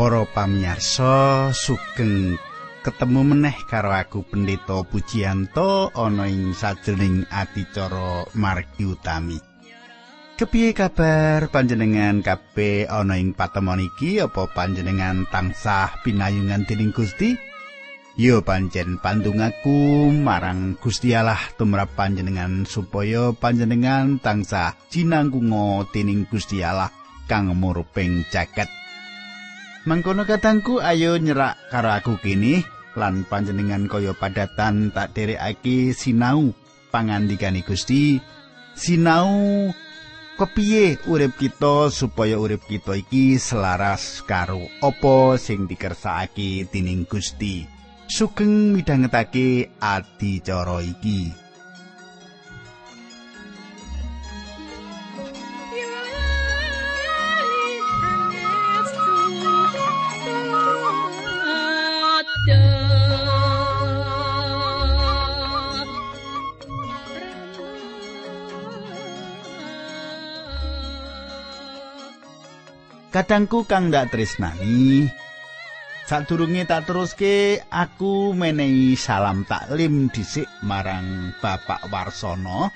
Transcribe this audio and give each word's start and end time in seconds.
Para 0.00 0.24
pamirsa 0.24 1.52
sugeng 1.52 2.40
ketemu 2.80 3.20
meneh 3.20 3.52
karo 3.68 3.92
aku 3.92 4.24
Pendeta 4.24 4.80
Pujiyanto 4.80 5.92
ana 5.92 6.24
ing 6.24 6.56
sajroning 6.56 7.28
adicara 7.28 8.24
margi 8.32 8.88
utami. 8.88 9.36
Kepiye 10.40 10.72
kabar 10.72 11.52
panjenengan 11.52 12.24
kabeh 12.24 12.88
ana 12.88 13.20
ing 13.20 13.36
patemon 13.36 13.84
iki 13.92 14.24
apa 14.24 14.48
panjenengan 14.48 15.28
tansah 15.28 16.00
pinayungan 16.00 16.64
dening 16.64 16.96
Gusti? 16.96 17.36
Yo 18.16 18.40
pancen 18.40 18.96
pandungaku 19.04 20.08
marang 20.16 20.80
Gusti 20.80 21.12
Allah 21.12 21.44
tumrap 21.60 21.92
panjenengan 21.92 22.64
supaya 22.64 23.36
panjenengan 23.36 24.16
tansah 24.16 24.80
jinangkunga 24.88 25.92
dening 25.92 26.24
Gusti 26.24 26.64
Allah 26.64 26.88
kang 27.28 27.52
murping 27.52 28.24
jagat. 28.32 28.79
Mangkono 29.90 30.22
katangku 30.22 30.78
ayo 30.78 31.18
nyerak 31.18 31.66
karo 31.66 31.90
aku 31.90 32.14
kini 32.22 32.62
lan 32.94 33.26
panjenengan 33.26 33.90
kaya 33.90 34.14
padatan 34.14 34.94
tak 34.94 35.18
derekake 35.18 35.90
sinau 35.98 36.54
pangandikane 36.94 37.66
Gusti. 37.66 38.22
Sinau 38.78 39.66
kepiye 40.38 40.94
urip 41.10 41.34
kita 41.34 41.90
supaya 41.90 42.38
urip 42.38 42.62
kita 42.70 43.02
iki 43.02 43.34
selaras 43.34 44.22
karo 44.22 44.62
apa 44.78 45.34
sing 45.42 45.66
dikersakake 45.66 46.70
dening 46.70 47.02
Gusti? 47.10 47.66
Sugeng 48.06 48.78
midhangetake 48.78 49.74
adicara 49.82 50.86
iki 50.86 51.49
Kadangku 73.20 73.68
kang 73.68 73.92
ndak 73.92 74.16
tresnani. 74.16 75.04
Sadurunge 76.08 76.64
tak 76.64 76.88
teruske 76.88 77.60
aku 77.68 78.32
menehi 78.32 78.96
salam 78.96 79.44
taklim 79.44 80.08
dhisik 80.08 80.48
marang 80.64 81.28
Bapak 81.44 81.84
Warsono. 81.92 82.72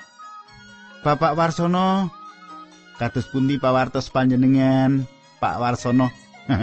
Bapak 1.01 1.33
Warsono, 1.33 2.13
kados 3.01 3.25
pundi 3.33 3.57
pawartos 3.57 4.13
panjenengan, 4.13 5.09
Pak 5.41 5.57
Warsono? 5.57 6.13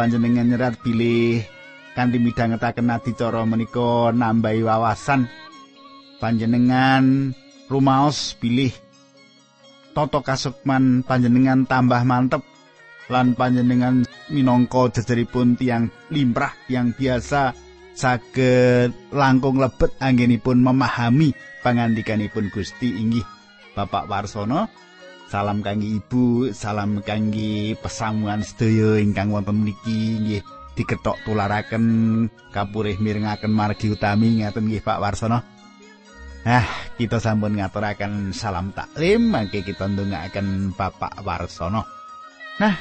panjenengan 0.00 0.56
nyerat 0.56 0.80
bilih 0.80 1.44
kanthi 1.92 2.24
midhangetaken 2.24 2.88
adicara 2.88 3.44
menika 3.44 4.16
nambahi 4.16 4.64
wawasan. 4.64 5.28
Panjenengan 6.24 7.36
rumaos 7.68 8.32
bilih 8.40 8.72
Toto 9.92 10.24
kasukman 10.24 11.04
panjenengan 11.04 11.68
tambah 11.68 12.00
mantep 12.08 12.40
lan 13.10 13.34
panjenengan 13.34 14.06
minangka 14.30 15.02
jejeripun 15.02 15.58
tiang 15.58 15.90
limrah 16.14 16.54
yang 16.70 16.94
biasa 16.94 17.52
saged 17.92 18.94
langkung 19.10 19.58
lebet 19.58 19.92
anggenipun 19.98 20.62
memahami 20.62 21.34
pangandikanipun 21.60 22.48
Gusti 22.54 22.96
inggih 22.96 23.26
Bapak 23.74 24.06
Warsono 24.06 24.70
salam 25.26 25.60
kangge 25.60 25.90
ibu 26.00 26.54
salam 26.54 27.02
kangge 27.02 27.74
pesamuan 27.82 28.40
sedaya 28.46 29.02
ingkang 29.02 29.34
wonten 29.34 29.62
mriki 29.66 30.22
nggih 30.22 30.42
diketok 30.78 31.18
tularaken 31.26 31.84
kapurih 32.54 32.96
mirengaken 33.02 33.50
margi 33.50 33.90
utami 33.90 34.40
ngaten 34.40 34.70
nggih 34.70 34.80
Pak 34.86 35.02
Warsono 35.02 35.60
Ah, 36.40 36.64
kita 36.96 37.20
sampun 37.20 37.52
ngaturaken 37.52 38.32
salam 38.32 38.72
taklim, 38.72 39.28
mangke 39.28 39.60
kita 39.60 39.84
ndongaaken 39.84 40.72
Bapak 40.72 41.20
Warsono. 41.20 41.84
Nah, 42.56 42.74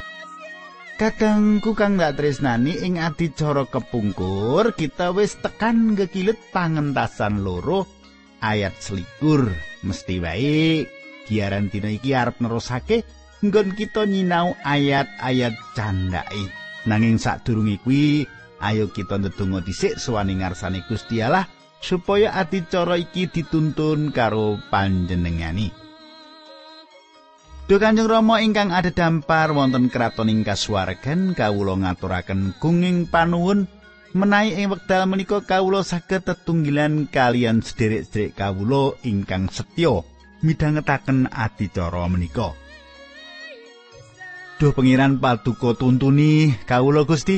Kadangku 0.99 1.79
kang 1.79 1.95
ndak 1.95 2.19
tresnani 2.19 2.75
ing 2.83 2.99
adicara 2.99 3.63
kepungkur 3.71 4.75
kita 4.75 5.15
wis 5.15 5.39
tekan 5.39 5.95
gekilit 5.95 6.35
pangentasan 6.51 7.39
loro 7.39 7.87
ayat 8.43 8.75
selikur 8.83 9.47
mesti 9.79 10.19
wae 10.19 10.83
giaran 11.23 11.71
dina 11.71 11.87
iki 11.87 12.11
arep 12.11 12.43
nerusake 12.43 13.07
nggon 13.39 13.79
kita 13.79 14.03
nyinau 14.03 14.59
ayat-ayat 14.59 15.55
candai 15.71 16.51
nanging 16.83 17.15
sadurunge 17.15 17.79
kuwi 17.79 18.27
ayo 18.59 18.91
kita 18.91 19.23
ndedonga 19.23 19.63
dhisik 19.63 19.95
suwani 19.95 20.43
ngarsane 20.43 20.83
Gusti 20.83 21.23
Allah 21.23 21.47
supaya 21.79 22.35
adicara 22.35 22.99
iki 22.99 23.31
dituntun 23.31 24.11
karo 24.11 24.59
panjenengani. 24.67 25.78
Duh 27.69 27.77
Kanjeng 27.77 28.09
Rama 28.09 28.41
ingkang 28.41 28.73
ada 28.73 28.89
dampar 28.89 29.53
wonten 29.53 29.93
kraton 29.93 30.25
ing 30.25 30.41
kasuwargan 30.41 31.37
kawula 31.37 31.77
ngaturaken 31.77 32.57
gunging 32.57 33.05
panuwun 33.05 33.69
menawi 34.17 34.57
ing 34.57 34.73
wekdal 34.73 35.05
menika 35.05 35.37
kawula 35.45 35.85
saged 35.85 36.25
tetunggilan 36.25 37.05
kalian 37.13 37.61
sederek-sederek 37.61 38.33
kawula 38.33 38.97
ingkang 39.05 39.53
setya 39.53 40.01
midhangetaken 40.41 41.29
adicara 41.29 42.09
menika. 42.09 42.57
Duh 44.57 44.73
pengiran 44.73 45.21
paduka 45.21 45.77
tuntuni 45.77 46.49
kawula 46.65 47.05
Gusti 47.05 47.37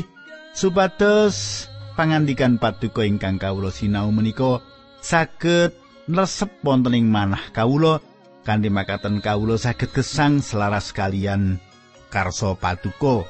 supados 0.56 1.68
pangandikan 2.00 2.56
paduka 2.56 3.03
ingkang 3.03 3.36
kawula 3.36 3.68
sinau 3.68 4.08
menika 4.16 4.63
saged 5.03 5.75
nresep 6.08 6.63
wonten 6.63 6.96
ing 6.96 7.12
manah 7.12 7.52
kawula 7.52 8.00
kanthi 8.41 8.69
makaten 8.74 9.22
kawula 9.22 9.57
saged 9.57 9.94
gesang 9.94 10.41
selaras 10.41 10.94
kalian 10.94 11.62
karso 12.09 12.57
paduka. 12.57 13.25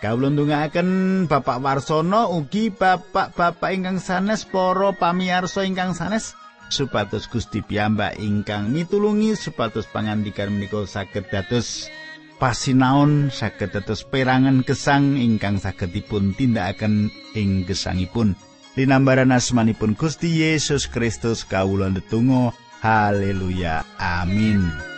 Kawula 0.00 0.32
ndongaaken 0.32 0.88
Bapak 1.28 1.60
Warsono 1.60 2.32
ugi 2.32 2.72
bapak-bapak 2.72 3.70
ingkang 3.76 4.00
sanes 4.00 4.48
para 4.48 4.96
pamiarsa 4.96 5.68
ingkang 5.68 5.92
sanes 5.92 6.32
supados 6.72 7.28
Gusti 7.28 7.60
piyambak 7.60 8.16
ingkang 8.16 8.72
mitulungi 8.72 9.36
supados 9.36 9.84
pangandikan 9.90 10.54
menika 10.54 10.86
saged 10.88 11.28
dados 11.28 11.92
pasinaon 12.40 13.28
saged 13.28 13.76
dados 13.76 14.06
perangan 14.08 14.64
gesang 14.64 15.20
ingkang 15.20 15.60
saged 15.60 15.92
dipun 15.92 16.32
tindakaken 16.32 17.12
ing 17.36 17.68
gesangipun. 17.68 18.38
Linambaran 18.78 19.34
asmanipun 19.34 19.98
Gusti 19.98 20.46
Yesus 20.46 20.88
Kristus 20.88 21.44
kawula 21.44 21.92
ndedonga 21.92 22.56
Haleluya. 22.80 23.84
Amin. 24.00 24.89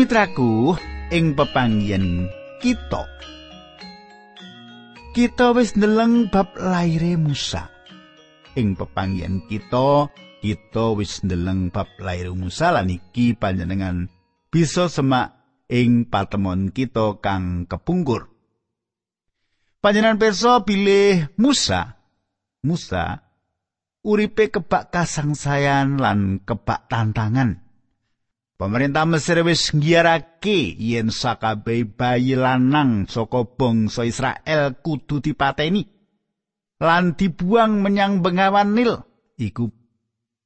Sumitraku 0.00 0.80
ing 1.12 1.36
pepanggian 1.36 2.24
kita. 2.56 3.04
Kita 5.12 5.52
wis 5.52 5.76
ndeleng 5.76 6.32
bab 6.32 6.56
laire 6.56 7.20
Musa. 7.20 7.68
Ing 8.56 8.80
pepanggian 8.80 9.44
kita 9.44 10.08
kita 10.40 10.96
wis 10.96 11.20
ndeleng 11.20 11.68
bab 11.68 11.84
laire 12.00 12.32
Musa 12.32 12.72
lan 12.72 12.88
iki 12.88 13.36
panjenengan 13.36 14.08
bisa 14.48 14.88
semak 14.88 15.36
ing 15.68 16.08
patemon 16.08 16.72
kita 16.72 17.20
kang 17.20 17.68
kepungkur. 17.68 18.32
Panjenengan 19.84 20.16
perso 20.16 20.64
pilih 20.64 21.28
Musa. 21.36 22.00
Musa 22.64 23.20
uripe 24.00 24.48
kebak 24.48 24.96
kasangsayan 24.96 26.00
lan 26.00 26.40
kebak 26.40 26.88
tantangan 26.88 27.68
Pemerintah 28.60 29.08
Mesir 29.08 29.40
wis 29.40 29.72
ngiyarake 29.72 30.76
yen 30.76 31.08
sakabeh 31.08 31.88
bayi 31.96 32.36
lanang 32.36 33.08
saka 33.08 33.48
bangsa 33.48 34.04
Israel 34.04 34.76
kudu 34.84 35.24
dipateni 35.24 35.88
lan 36.76 37.16
dibuang 37.16 37.80
menyang 37.80 38.20
Bengawan 38.20 38.76
Nil 38.76 39.00
iku 39.40 39.72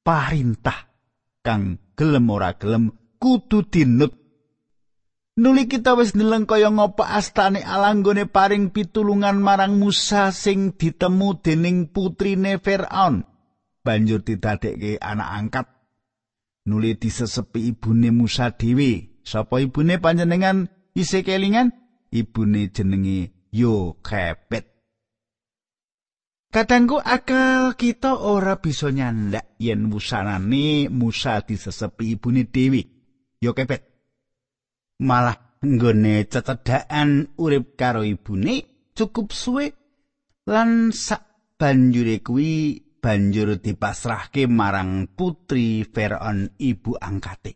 perintah 0.06 0.94
kang 1.42 1.82
gelem 1.98 2.30
ora 2.30 2.54
gelem 2.54 2.94
kudu 3.18 3.66
dinut 3.66 4.14
Nuli 5.34 5.66
kita 5.66 5.98
wis 5.98 6.14
ndeleng 6.14 6.46
kaya 6.46 6.70
ngapa 6.70 7.18
astane 7.18 7.66
alanggone 7.66 8.30
paring 8.30 8.70
pitulungan 8.70 9.42
marang 9.42 9.82
Musa 9.82 10.30
sing 10.30 10.78
ditemu 10.78 11.42
dening 11.42 11.90
putrine 11.90 12.62
Firaun. 12.62 13.26
Banjur 13.82 14.22
didadekke 14.22 15.02
anak 15.02 15.28
angkat. 15.34 15.73
Nuli 16.64 16.96
disesepi 16.96 17.72
ibune 17.72 18.10
Musa 18.10 18.50
dhewe. 18.50 19.20
Sapa 19.24 19.60
ibune 19.60 20.00
panjenengan 20.00 20.68
isih 20.96 21.24
kelingan? 21.24 21.72
Ibune 22.12 22.72
jenenge 22.72 23.32
Yo 23.52 24.00
Kepet. 24.00 24.68
Kadangku 26.54 27.02
akal 27.02 27.74
kita 27.74 28.14
ora 28.14 28.62
bisa 28.62 28.88
nyandak 28.88 29.58
yen 29.58 29.90
wusanane 29.90 30.88
Musa 30.88 31.42
disesepi 31.44 32.16
ibune 32.16 32.46
dhewe. 32.46 32.82
Yo 33.42 33.52
Kepet. 33.52 33.94
malah 35.02 35.58
nggone 35.64 36.28
cecedhakan 36.30 37.34
urip 37.40 37.74
karo 37.74 38.06
ibune 38.06 38.88
cukup 38.94 39.34
suwe 39.34 39.74
lan 40.46 40.94
sak 40.94 41.24
banjure 41.58 42.20
kuwi 42.22 42.78
banjur 43.04 43.60
dipasrahke 43.60 44.48
marang 44.48 45.12
putri 45.12 45.84
Firaun 45.84 46.56
ibu 46.56 46.96
angkate. 46.96 47.52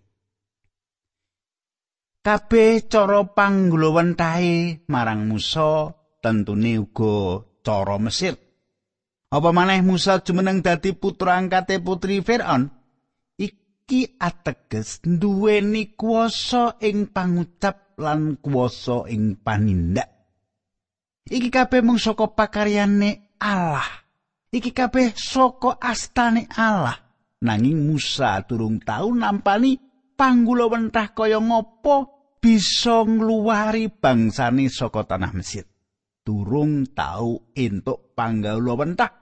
Kabeh 2.21 2.85
cara 2.93 3.25
panggulawentahe 3.25 4.85
marang 4.93 5.25
Musa 5.25 5.89
tentune 6.21 6.77
uga 6.77 7.41
cara 7.65 7.97
Mesir. 7.97 8.37
Apa 9.33 9.49
maneh 9.57 9.81
Musa 9.81 10.21
jumeneng 10.21 10.61
dadi 10.61 10.93
putra 10.93 11.41
angkate 11.41 11.81
putri 11.81 12.21
Firaun? 12.21 12.69
iki 13.89 14.21
ateges 14.21 15.01
duweni 15.01 15.97
kuasa 15.97 16.77
ing 16.85 17.09
pangucap 17.09 17.97
lan 17.97 18.37
kuasa 18.37 19.09
ing 19.09 19.41
panindak. 19.41 20.13
Iki 21.25 21.49
kabeh 21.49 21.81
mung 21.81 21.97
saka 21.97 22.29
pakaryane 22.29 23.41
Allah. 23.41 24.08
Iki 24.49 24.71
kabeh 24.73 25.13
saka 25.15 25.77
astane 25.77 26.49
Allah. 26.57 26.97
Nanging 27.45 27.87
Musa 27.87 28.43
durung 28.43 28.83
tau 28.83 29.15
nampani 29.15 29.79
panggula 30.19 30.67
wentah 30.67 31.15
kaya 31.15 31.39
ngopo 31.39 31.97
bisa 32.43 33.07
ngluwari 33.07 33.93
bangsane 33.93 34.67
saka 34.67 35.07
tanah 35.07 35.33
Mesir. 35.37 35.69
Durung 36.27 36.91
tau 36.91 37.55
entuk 37.55 38.17
panggula 38.19 38.75
wentah. 38.75 39.13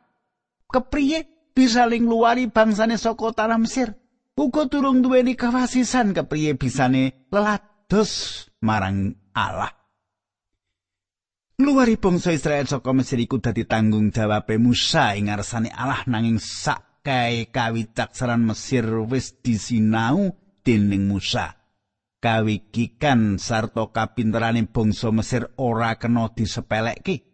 Kepriye 0.66 1.52
bisa 1.52 1.84
ling 1.84 2.08
luwari 2.08 2.48
bangsane 2.48 2.96
saka 2.96 3.34
tanah 3.36 3.60
Mesir? 3.60 3.92
uga 4.36 4.68
durung 4.68 5.00
duweni 5.00 5.32
kawasisan 5.32 6.12
kepriye 6.12 6.60
bisane 6.60 7.26
lelados 7.32 8.44
marang 8.60 9.16
Allah. 9.32 9.75
Luwari 11.56 11.96
bangsa 11.96 12.36
Israel 12.36 12.68
saka 12.68 12.92
Mesir 12.92 13.16
iku 13.16 13.40
dadi 13.40 13.64
tanggung 13.64 14.12
jawab 14.12 14.44
Musa 14.60 15.16
ing 15.16 15.32
ngarsane 15.32 15.72
Allah 15.72 16.04
nanging 16.04 16.36
sak 16.36 17.00
kae 17.00 17.48
kawicaksanan 17.48 18.44
Mesir 18.44 18.84
wis 19.08 19.40
disinau 19.40 20.36
dening 20.60 21.08
Musa. 21.08 21.56
Kawikikan 22.20 23.40
sarta 23.40 23.88
kapinterane 23.88 24.68
bangsa 24.68 25.08
Mesir 25.08 25.48
ora 25.56 25.96
kena 25.96 26.28
disepelekke. 26.28 27.24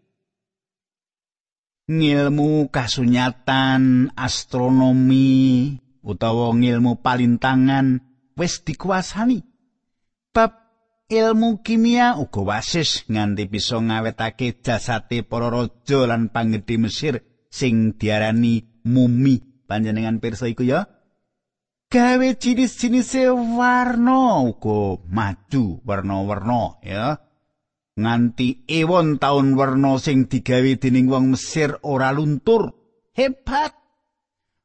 Ngilmu 1.90 2.70
kasunyatan, 2.70 4.14
astronomi, 4.14 5.74
utawa 5.98 6.54
ngilmu 6.54 7.02
palintangan 7.02 7.98
wis 8.38 8.62
dikuasani. 8.62 9.51
Ilmu 11.12 11.60
kimia 11.60 12.16
uga 12.16 12.40
wasis 12.40 13.04
nganti 13.04 13.44
bisa 13.44 13.76
ngawetake 13.76 14.64
jasate 14.64 15.20
para 15.20 15.52
raja 15.52 16.08
lan 16.08 16.32
panggedhe 16.32 16.80
Mesir 16.80 17.20
sing 17.52 18.00
diarani 18.00 18.80
mumi 18.88 19.36
panjenengan 19.68 20.24
pirsa 20.24 20.48
iku 20.48 20.64
ya. 20.64 20.88
Gawe 21.92 22.28
jenis-jenise 22.32 23.28
warna 23.28 24.40
uga 24.40 25.04
maju 25.04 25.84
warna-warna 25.84 26.80
ya. 26.80 27.20
Nganti 28.00 28.64
ewon 28.64 29.20
taun 29.20 29.52
warna 29.52 30.00
sing 30.00 30.32
digawe 30.32 30.80
dening 30.80 31.12
wong 31.12 31.36
Mesir 31.36 31.76
ora 31.84 32.08
luntur. 32.16 32.72
Hebat 33.12 33.76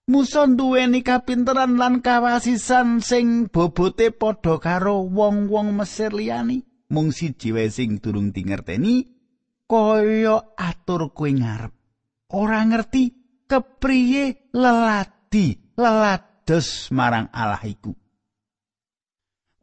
Musa 0.08 0.48
duweni 0.48 1.04
kapinteran 1.04 1.76
lan 1.76 2.00
kawasisan 2.00 3.04
sing 3.04 3.52
bobote 3.52 4.16
padha 4.16 4.56
karo 4.56 5.04
wong-wong 5.04 5.76
Mesir 5.76 6.16
liyani. 6.16 6.64
Mung 6.96 7.12
siji 7.12 7.52
wae 7.52 7.68
sing 7.68 8.00
durung 8.00 8.32
dingerteni 8.32 9.04
kaya 9.68 10.56
atur 10.56 11.12
kuwi 11.12 11.44
ngarep. 11.44 11.76
Ora 12.32 12.64
ngerti 12.64 13.12
kepriye 13.52 14.48
leladi, 14.56 15.76
lelados 15.76 16.88
marang 16.96 17.28
Allah 17.36 17.60
iku. 17.68 17.92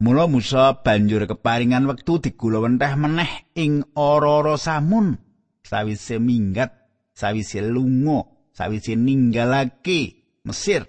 Mula 0.05 0.29
Musa 0.29 0.77
banjur 0.77 1.25
keparingan 1.25 1.89
wektu 1.89 2.21
digula 2.21 2.61
wenteh 2.61 2.93
meneh 2.93 3.49
ing 3.57 3.81
ora-ora 3.97 4.61
samun 4.61 5.17
sawise 5.65 6.21
minggat, 6.21 6.69
sawise 7.17 7.65
lunga, 7.65 8.29
sawise 8.53 8.93
ninggalake 8.93 10.24
Mesir. 10.45 10.85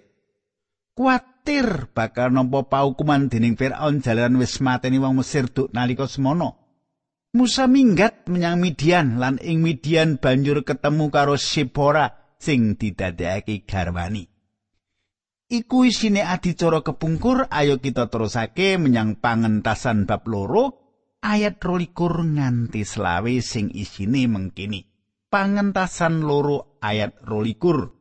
Kuatir 0.93 1.91
bakal 1.97 2.33
nampa 2.33 2.69
paukuman 2.69 3.33
dening 3.33 3.57
Firaun 3.57 4.05
jalaran 4.05 4.37
wis 4.37 4.61
mateni 4.61 5.01
wong 5.01 5.21
Mesir 5.21 5.49
duk 5.49 5.73
nalika 5.73 6.05
semono. 6.05 6.63
Musa 7.37 7.69
minggat 7.69 8.29
menyang 8.33 8.57
Midian 8.57 9.21
lan 9.21 9.37
ing 9.41 9.61
Midian 9.61 10.17
banjur 10.17 10.65
ketemu 10.65 11.13
karo 11.13 11.37
Sipora 11.37 12.37
sing 12.41 12.81
didadekake 12.81 13.69
garwani. 13.69 14.25
Iku 15.47 15.87
isine 15.87 16.27
adicara 16.27 16.83
kepungkur, 16.83 17.47
ayo 17.55 17.79
kita 17.79 18.11
terusake 18.11 18.83
menyang 18.83 19.23
pangentasan 19.23 20.03
bab 20.03 20.27
loro 20.27 20.87
ayat 21.23 21.63
rolikur 21.63 22.19
nganti 22.27 22.83
selawe 22.83 23.35
sing 23.39 23.71
isine 23.71 24.27
mengkini. 24.27 24.83
Pangentasan 25.31 26.23
loro 26.23 26.79
ayat 26.83 27.23
rolikur. 27.23 27.96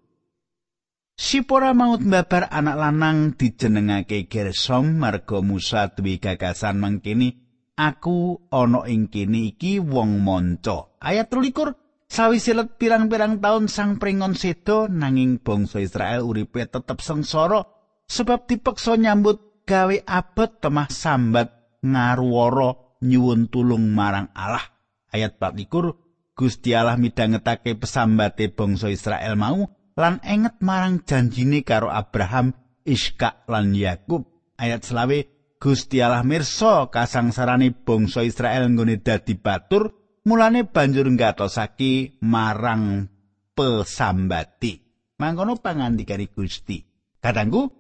Sipora 1.15 1.72
maut 1.72 2.03
mbabar 2.03 2.51
anak 2.51 2.75
lanang 2.75 3.39
dijenengake 3.39 4.27
Gersom 4.27 5.00
marga 5.00 5.39
Musa 5.39 5.88
duwe 5.88 6.19
gagasan 6.19 6.75
mangkene 6.75 7.39
aku 7.79 8.51
ana 8.51 8.84
ing 8.84 9.07
kene 9.07 9.55
iki 9.55 9.79
wong 9.79 10.19
manca. 10.19 10.91
Ayat 11.00 11.31
13 11.31 11.72
sawise 12.12 12.51
pirang-pirang 12.51 13.39
taun 13.39 13.72
sang 13.72 13.95
pringon 13.95 14.36
sedo 14.36 14.91
nanging 14.91 15.39
bangsa 15.39 15.79
Israel 15.79 16.27
uripe 16.27 16.67
tetep 16.67 17.00
sengsara 17.00 17.63
sebab 18.12 18.43
dipeksa 18.51 19.00
nyambut 19.00 19.63
gawe 19.63 19.95
abot 20.03 20.51
temah 20.60 20.91
sambat 20.91 21.79
ngaruwara 21.79 23.00
nyuwun 23.07 23.48
tulung 23.48 23.88
marang 23.95 24.36
Allah. 24.36 24.67
Ayat 25.15 25.39
14 25.39 25.95
Gusti 26.36 26.75
Allah 26.75 27.00
midhangetake 27.00 27.79
pesambate 27.79 28.51
bangsa 28.51 28.91
Israel 28.91 29.39
mau 29.39 29.72
lan 29.96 30.20
enget 30.22 30.60
marang 30.60 31.04
janjine 31.08 31.64
karo 31.64 31.88
Abraham, 31.88 32.52
Iska 32.84 33.48
lan 33.48 33.72
Yakub. 33.74 34.28
Ayat 34.56 34.88
selawe 34.88 35.18
Gusti 35.60 36.00
Allah 36.04 36.24
mirsa 36.24 36.88
kasangsarane 36.92 37.72
bangsa 37.74 38.24
Israel 38.24 38.72
nggone 38.72 39.02
dadi 39.02 39.36
batur, 39.40 39.92
mulane 40.28 40.68
banjur 40.68 41.08
ngatosake 41.10 42.20
marang 42.24 43.08
pesambati. 43.56 44.84
Mangkono 45.16 45.56
pangandikane 45.60 46.28
Gusti. 46.32 46.84
Kadangku 47.24 47.72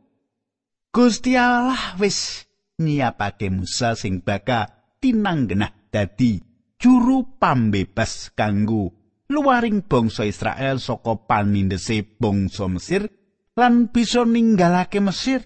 Gusti 0.89 1.35
Allah 1.35 1.99
wis 1.99 2.47
nyiapake 2.79 3.51
Musa 3.51 3.93
sing 3.99 4.23
baka 4.23 4.71
tinanggenah 5.03 5.91
dadi 5.91 6.39
juru 6.79 7.39
pambebas 7.39 8.31
kanggo 8.35 9.04
luwaring 9.29 9.85
bangsa 9.85 10.25
Israel 10.25 10.77
saka 10.77 11.17
panindese 11.25 12.05
bangsa 12.05 12.69
Mesir 12.69 13.09
lan 13.57 13.89
bisa 13.89 14.21
ninggalake 14.27 15.01
Mesir 15.01 15.45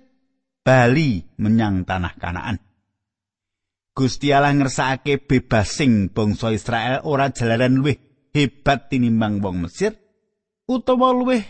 bali 0.65 1.23
menyang 1.39 1.87
tanah 1.87 2.13
Kanaan. 2.19 2.57
Gusti 3.95 4.31
Allah 4.31 4.55
ngersakake 4.55 5.27
bebasing 5.27 6.11
bangsa 6.15 6.55
Israel 6.55 7.03
ora 7.03 7.31
jalaran 7.35 7.79
luwih 7.79 7.99
hebat 8.31 8.87
tinimbang 8.87 9.43
wong 9.43 9.67
Mesir 9.67 9.95
utawa 10.69 11.11
luwih 11.11 11.43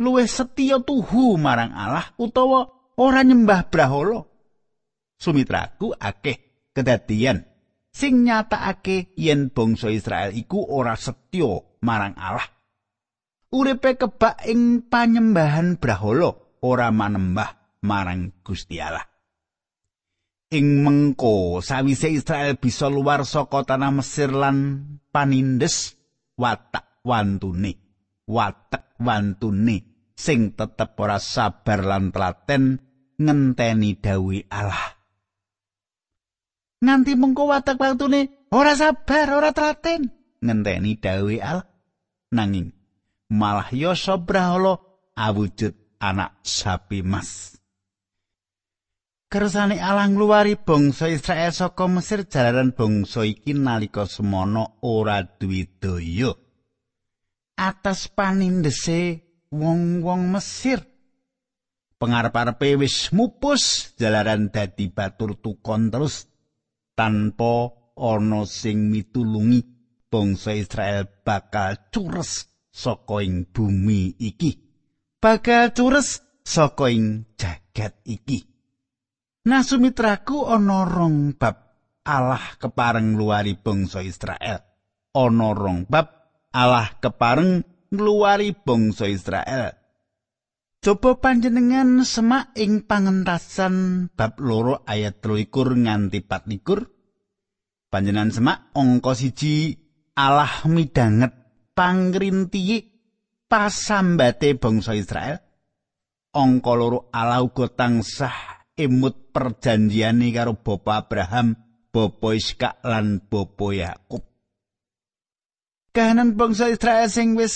luwih 0.00 0.26
setya 0.26 0.82
tuhu 0.82 1.38
marang 1.38 1.70
Allah 1.76 2.10
utawa 2.18 2.66
ora 2.98 3.22
nyembah 3.22 3.70
brahala. 3.70 4.26
Sumitraku 5.20 5.92
akeh 6.00 6.72
kedadian 6.72 7.49
sing 7.90 8.26
nyatakake 8.26 9.14
yen 9.18 9.50
bangsa 9.50 9.90
Israel 9.90 10.34
iku 10.34 10.64
ora 10.70 10.94
setya 10.94 11.78
marang 11.84 12.14
Allah. 12.16 12.46
Uripe 13.50 13.98
kebak 13.98 14.46
ing 14.46 14.86
panyembahan 14.86 15.78
brahala 15.82 16.34
ora 16.62 16.94
manembah 16.94 17.78
marang 17.82 18.30
Gusti 18.46 18.78
Allah. 18.78 19.10
ing 20.50 20.82
mengko 20.82 21.62
sawise 21.62 22.10
Israel 22.10 22.58
bisa 22.58 22.90
luar 22.90 23.22
saka 23.22 23.62
tanah 23.62 23.94
Mesir 23.94 24.34
lan 24.34 24.82
panindes 25.14 25.94
watak 26.34 26.98
wantune 27.06 27.78
watak 28.26 28.98
wantune 28.98 30.10
sing 30.18 30.58
tetep 30.58 30.98
ora 30.98 31.22
sabar 31.22 31.86
lan 31.86 32.10
telaten 32.10 32.82
ngenteni 33.14 34.02
dawi 34.02 34.42
Allah 34.50 34.99
nganti 36.80 37.12
mengko 37.14 37.46
watak 37.48 37.76
wantune 37.76 38.48
ora 38.50 38.74
sabar 38.74 39.28
ora 39.30 39.52
telaten. 39.52 40.08
Ngenteni 40.40 40.96
dawi 40.96 41.36
Allah 41.40 41.68
nanging 42.32 42.72
malah 43.28 43.68
yasa 43.70 44.16
brahala 44.16 44.80
awujud 45.14 45.76
anak 46.00 46.40
sapi 46.42 47.04
mas. 47.04 47.60
Kersane 49.30 49.78
alang 49.78 50.18
ngluwari 50.18 50.58
bangsa 50.58 51.06
Israel 51.06 51.54
saka 51.54 51.86
Mesir 51.86 52.26
jalaran 52.26 52.74
bangsa 52.74 53.22
iki 53.22 53.54
nalika 53.54 54.02
semono 54.02 54.82
ora 54.82 55.22
duwe 55.22 55.70
daya. 55.78 56.34
Atas 57.54 58.10
panindese 58.10 59.22
wong-wong 59.54 60.34
Mesir. 60.34 60.82
Pengarep-arepe 62.00 62.80
wis 62.80 63.12
mupus 63.12 63.94
jalaran 64.00 64.50
dadi 64.50 64.88
batur 64.88 65.36
tukon 65.38 65.92
terus 65.92 66.29
tanpa 67.00 67.72
ana 67.96 68.44
sing 68.44 68.92
mitulungi 68.92 69.64
bangsa 70.12 70.52
Israel 70.52 71.08
bakal 71.24 71.88
cures 71.88 72.44
saka 72.68 73.24
ing 73.24 73.48
bumi 73.48 74.20
iki 74.20 74.60
bakal 75.16 75.72
cures 75.72 76.20
saka 76.44 76.92
ing 76.92 77.24
jagat 77.40 77.96
iki 78.04 78.44
Nah 79.40 79.64
sumitraku 79.64 80.44
ana 80.44 80.84
rong 80.84 81.32
bab 81.40 81.72
Allah 82.04 82.60
kepareng 82.60 83.16
ngluwari 83.16 83.56
bangsa 83.56 84.04
Israel. 84.04 84.60
Ana 85.16 85.48
rong 85.56 85.88
bab 85.88 86.12
Allah 86.52 86.92
kepareng 87.00 87.64
ngluwari 87.88 88.52
bangsa 88.52 89.08
Israel. 89.08 89.79
Coba 90.80 91.20
panjenengan 91.20 92.08
semak 92.08 92.56
ing 92.56 92.88
pangentasan 92.88 94.08
bab 94.16 94.40
loro 94.40 94.80
ayat 94.88 95.20
23 95.20 95.76
nganti 95.84 96.24
24. 96.24 97.92
Panjenengan 97.92 98.32
semak 98.32 98.72
angka 98.72 99.12
siji 99.12 99.76
Allah 100.16 100.64
midanget 100.64 101.36
pangrintiye 101.76 102.80
pasambate 103.44 104.56
bangsa 104.56 104.96
Israel. 104.96 105.36
Angka 106.32 106.72
loro 106.72 107.12
Allah 107.12 107.44
uga 107.44 107.68
tansah 107.68 108.64
emut 108.72 109.36
perjanjiane 109.36 110.32
karo 110.32 110.56
Bapa 110.64 111.04
Abraham, 111.04 111.60
Bapa 111.92 112.32
Iskak 112.32 112.80
lan 112.88 113.20
Bapa 113.28 113.68
Yakub. 113.76 114.24
Kahanan 115.92 116.40
bangsa 116.40 116.72
Israel 116.72 117.04
sing 117.12 117.36
wis 117.36 117.52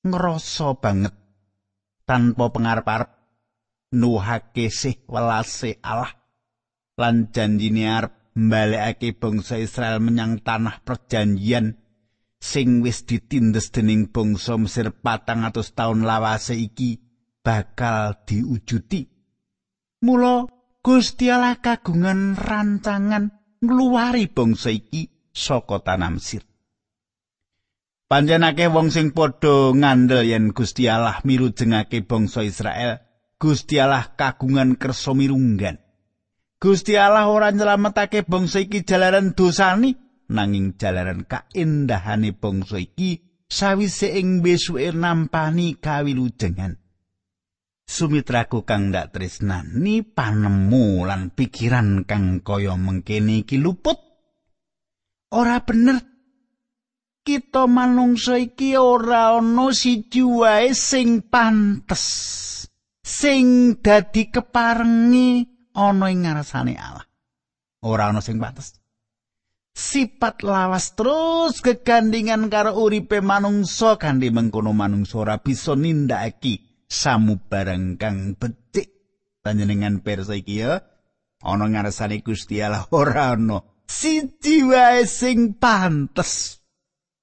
ngrasa 0.00 0.80
banget 0.80 1.21
tanpa 2.04 2.50
pengarep-arep 2.50 3.10
nuhake 3.92 4.72
sih 4.72 5.00
welase 5.06 5.78
Allah 5.84 6.12
lan 6.96 7.28
janjine 7.32 7.88
arep 7.88 8.12
mbalekake 8.32 9.16
bangsa 9.16 9.60
Israel 9.60 10.00
menyang 10.00 10.40
tanah 10.40 10.80
perjanjian 10.80 11.76
sing 12.42 12.82
wis 12.82 13.06
ditindes 13.06 13.70
dening 13.70 14.10
bangsa 14.10 14.58
Mesir 14.58 14.90
patang 14.90 15.46
atus 15.46 15.76
taun 15.76 16.02
lawase 16.02 16.58
iki 16.58 16.98
bakal 17.44 18.18
diujuti. 18.26 19.06
Mula 20.02 20.50
Gusti 20.82 21.30
Allah 21.30 21.62
kagungan 21.62 22.34
rancangan 22.34 23.30
ngluwari 23.62 24.26
bangsa 24.26 24.74
iki 24.74 25.30
saka 25.30 25.78
tanah 25.78 26.10
Mesir. 26.18 26.42
Panjenake 28.12 28.68
wong 28.68 28.92
sing 28.92 29.16
padha 29.16 29.72
ngandel 29.72 30.28
yen 30.28 30.52
Gusti 30.52 30.84
Allah 30.84 31.24
mirujengake 31.24 32.04
bangsa 32.04 32.44
Israel, 32.44 33.00
Gusti 33.40 33.80
Allah 33.80 34.12
kagungan 34.12 34.76
kersa 34.76 35.16
mirunggan. 35.16 35.80
Gusti 36.60 36.92
Allah 37.00 37.32
ora 37.32 37.48
nyelametake 37.48 38.28
bangsa 38.28 38.60
iki 38.60 38.84
jalaran 38.84 39.32
dosani, 39.32 39.96
nanging 40.28 40.76
jalaran 40.76 41.24
kaendahane 41.24 42.36
bangsa 42.36 42.84
iki 42.84 43.24
sawise 43.48 44.12
ing 44.20 44.44
besuke 44.44 44.92
nampani 44.92 45.80
kawilujengan. 45.80 46.76
Sumitraku 47.88 48.68
kang 48.68 48.92
ndak 48.92 49.16
tresnani 49.16 50.04
panemu 50.04 51.08
lan 51.08 51.32
pikiran 51.32 52.04
kang 52.04 52.44
kaya 52.44 52.76
mengkene 52.76 53.48
iki 53.48 53.56
luput. 53.56 53.96
Ora 55.32 55.64
bener. 55.64 56.11
Kita 57.22 57.70
manungsa 57.70 58.34
iki 58.34 58.74
ora 58.74 59.38
ana 59.38 59.70
siji 59.70 60.26
wae 60.26 60.74
sing 60.74 61.22
pantes. 61.22 62.02
Sing 62.98 63.78
dadi 63.78 64.26
keparengi 64.26 65.46
ana 65.78 66.10
ing 66.10 66.26
ngarsane 66.26 66.74
Allah. 66.74 67.06
Ora 67.86 68.10
ana 68.10 68.18
sing 68.18 68.42
pantes. 68.42 68.74
Sipat 69.72 70.44
lawas 70.44 70.98
terus 70.98 71.62
kegandingan 71.64 72.52
karo 72.52 72.76
uripe 72.76 73.24
manungsa 73.24 73.96
kanthi 73.96 74.28
mengkono 74.28 74.74
manungsa 74.76 75.24
ora 75.24 75.40
bisa 75.40 75.72
nindakake 75.72 76.84
samu 76.92 77.40
barang 77.40 77.96
kang 77.96 78.36
becik 78.36 78.92
panjenengan 79.40 80.04
persa 80.04 80.36
iki 80.36 80.60
ya 80.60 80.84
ana 81.40 81.72
ngarsane 81.72 82.20
Gusti 82.20 82.60
Allah 82.60 82.84
ora 82.92 83.32
ana 83.32 83.64
siji 83.88 84.60
wae 84.68 85.08
sing 85.08 85.56
pantes 85.56 86.61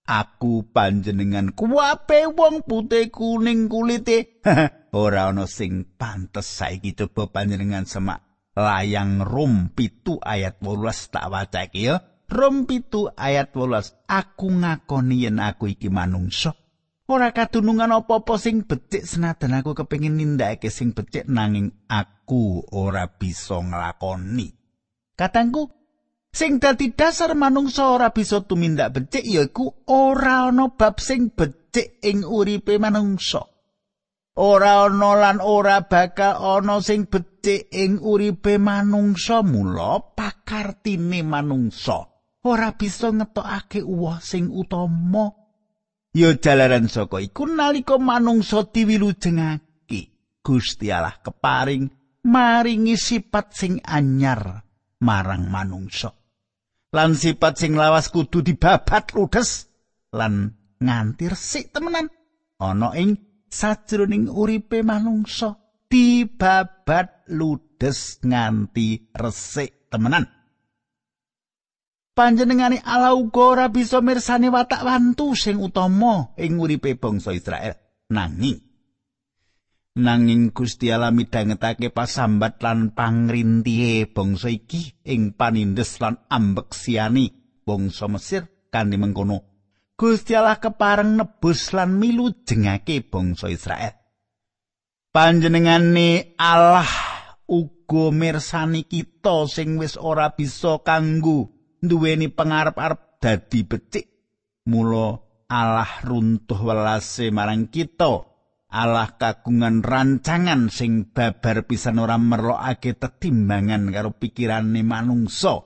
aku 0.10 0.66
panjenengan 0.74 1.54
kuwape 1.54 2.26
wong 2.34 2.66
putih 2.66 3.14
kuning 3.14 3.70
kulite. 3.70 4.42
Ora 4.98 5.30
ana 5.30 5.46
sing 5.46 5.86
pantes 5.86 6.50
saiki 6.50 6.98
coba 6.98 7.30
panjenengan 7.30 7.86
semak. 7.86 8.26
Layang 8.58 9.22
rum 9.22 9.70
pitu 9.78 10.18
ayat 10.18 10.58
18 10.66 11.14
tak 11.14 11.30
waca 11.30 11.62
iki 11.70 11.94
ya. 11.94 12.02
Rum 12.26 12.66
pitu 12.66 13.14
ayat 13.14 13.54
18 13.54 14.10
aku 14.10 14.48
ngakoni 14.50 15.30
yen 15.30 15.38
aku 15.38 15.70
iki 15.70 15.94
manungsa. 15.94 16.58
Ora 17.10 17.34
kadunungan 17.34 17.90
apa-apa 17.90 18.38
sing 18.38 18.66
becik 18.66 19.06
senajan 19.06 19.58
aku 19.62 19.74
kepengin 19.74 20.18
nindakake 20.18 20.70
sing 20.70 20.94
becik 20.94 21.26
nanging 21.26 21.74
aku 21.90 22.66
ora 22.70 23.10
bisa 23.10 23.58
nglakoni. 23.62 24.54
Katangku, 25.18 25.79
sing 26.40 26.56
dadi 26.64 26.96
dasar 26.96 27.36
manungsa 27.36 27.92
ora 27.92 28.16
bisa 28.16 28.40
tumindak 28.48 28.96
becik 28.96 29.28
yaiku 29.28 29.84
ora 29.92 30.48
ana 30.48 30.72
bab 30.72 31.04
sing 31.04 31.36
becik 31.36 32.00
ing 32.00 32.24
uripe 32.24 32.80
manungsa. 32.80 33.44
Ora 34.40 34.88
ana 34.88 35.20
lan 35.20 35.44
ora 35.44 35.84
bakal 35.84 36.40
ana 36.40 36.80
sing 36.80 37.12
becik 37.12 37.68
ing 37.76 38.00
uripe 38.00 38.56
manungsa 38.56 39.44
mula 39.44 40.16
pakartine 40.16 41.28
manungsa. 41.28 42.08
Ora 42.48 42.72
bisa 42.72 43.12
ngetokake 43.12 43.84
uwah 43.84 44.24
sing 44.24 44.48
utama 44.48 45.36
Ya 46.16 46.34
jalaran 46.40 46.88
saka 46.88 47.20
iku 47.20 47.46
nalika 47.52 48.00
manungsa 48.00 48.64
diwilujengake 48.64 50.02
Gusti 50.40 50.88
Allah 50.90 51.20
keparing 51.20 51.92
maringi 52.26 52.96
sifat 52.96 53.54
sing 53.54 53.84
anyar 53.84 54.64
marang 55.04 55.52
manungsa. 55.52 56.19
Lan 56.90 57.14
sifat 57.14 57.54
sing 57.62 57.78
lawas 57.78 58.10
kudu 58.10 58.42
dibabat 58.42 59.14
ludes 59.14 59.70
lan 60.10 60.58
nganti 60.82 61.30
resik 61.30 61.70
temenan 61.70 62.10
ana 62.58 62.98
ing 62.98 63.44
sajroning 63.46 64.26
uripe 64.26 64.82
manungsa 64.82 65.54
dibabat 65.86 67.30
ludes 67.30 68.18
nganti 68.26 69.14
resik 69.14 69.92
temenan. 69.94 70.26
panjenengane 72.18 72.84
Allah 72.84 73.16
uga 73.16 73.44
ora 73.56 73.66
bisa 73.72 74.04
mirsani 74.04 74.52
watak 74.52 74.84
wantu 74.84 75.38
sing 75.40 75.56
utama 75.56 76.36
ing 76.36 76.60
uripe 76.60 76.98
bangsa 77.00 77.32
Israel 77.32 77.80
nanging 78.12 78.69
nanging 80.00 80.56
Gusti 80.56 80.90
Allah 80.90 81.12
midhangetake 81.12 81.92
pasambat 81.92 82.64
lan 82.64 82.96
pangrintihe 82.96 84.08
bangsa 84.10 84.48
iki 84.50 85.04
ing 85.04 85.36
panindes 85.36 86.00
lan 86.00 86.24
ambek 86.32 86.72
siani 86.72 87.30
bangsa 87.68 88.08
Mesir 88.08 88.48
kanthi 88.72 88.96
mengkono. 88.96 89.44
Gusti 90.00 90.32
Allah 90.34 90.58
kepareng 90.58 91.20
nebus 91.20 91.76
lan 91.76 92.00
milu 92.00 92.32
jengake 92.48 93.04
bangsa 93.04 93.52
Israel 93.52 94.00
panjenengane 95.10 96.38
Allah 96.38 96.88
uga 97.50 98.14
mirsani 98.14 98.86
kita 98.86 99.50
sing 99.50 99.82
wis 99.82 99.98
ora 99.98 100.38
bisa 100.38 100.80
kanggo 100.86 101.50
duweni 101.82 102.30
pangarep-arep 102.30 103.20
dadi 103.20 103.66
becik. 103.66 104.06
Mula 104.70 105.18
Allah 105.50 105.90
runtuh 106.06 106.62
welase 106.62 107.34
marang 107.34 107.74
kita 107.74 108.29
Allah 108.70 109.18
kagungan 109.18 109.82
rancangan 109.82 110.70
sing 110.70 111.10
babar 111.10 111.66
pisan 111.66 111.98
ora 111.98 112.22
merlokake 112.22 112.94
tetimbangan 112.94 113.90
karo 113.90 114.14
pikirane 114.14 114.86
manungsa. 114.86 115.66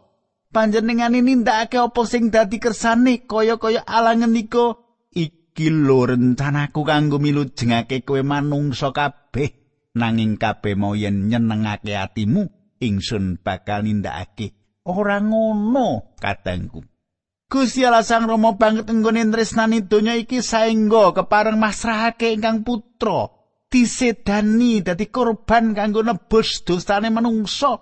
Panjenengane 0.56 1.20
nindakake 1.20 1.84
apa 1.84 2.02
sing 2.08 2.32
dadi 2.32 2.64
kersane 2.64 3.28
kaya-kaya 3.28 3.84
Allah 3.84 4.16
ngendika 4.16 4.80
iki 5.12 5.68
lho 5.68 6.16
rencanaku 6.16 6.82
kanggo 6.88 7.20
milujengake 7.20 8.08
kowe 8.08 8.24
manungsa 8.24 8.96
kabeh 8.96 9.52
nanging 10.00 10.40
kabeh 10.40 10.80
mau 10.80 10.96
yen 10.96 11.28
nyenengake 11.28 12.00
atimu 12.00 12.48
ingsun 12.80 13.44
bakal 13.44 13.84
nindakake 13.84 14.56
ora 14.88 15.20
ngono 15.20 16.16
kadangku. 16.24 16.93
Gusti 17.54 17.86
Allah 17.86 18.02
Sang 18.02 18.26
Rama 18.26 18.58
banget 18.58 18.90
nggone 18.90 19.30
tresnani 19.30 19.86
donya 19.86 20.18
iki 20.18 20.42
saengga 20.42 21.14
kepareng 21.14 21.62
masrahake 21.62 22.34
ingkang 22.34 22.66
putra 22.66 23.30
disedani 23.70 24.82
dadi 24.82 25.14
korban 25.14 25.78
kanggo 25.78 26.02
nebus 26.02 26.66
dosane 26.66 27.14
manungsa. 27.14 27.78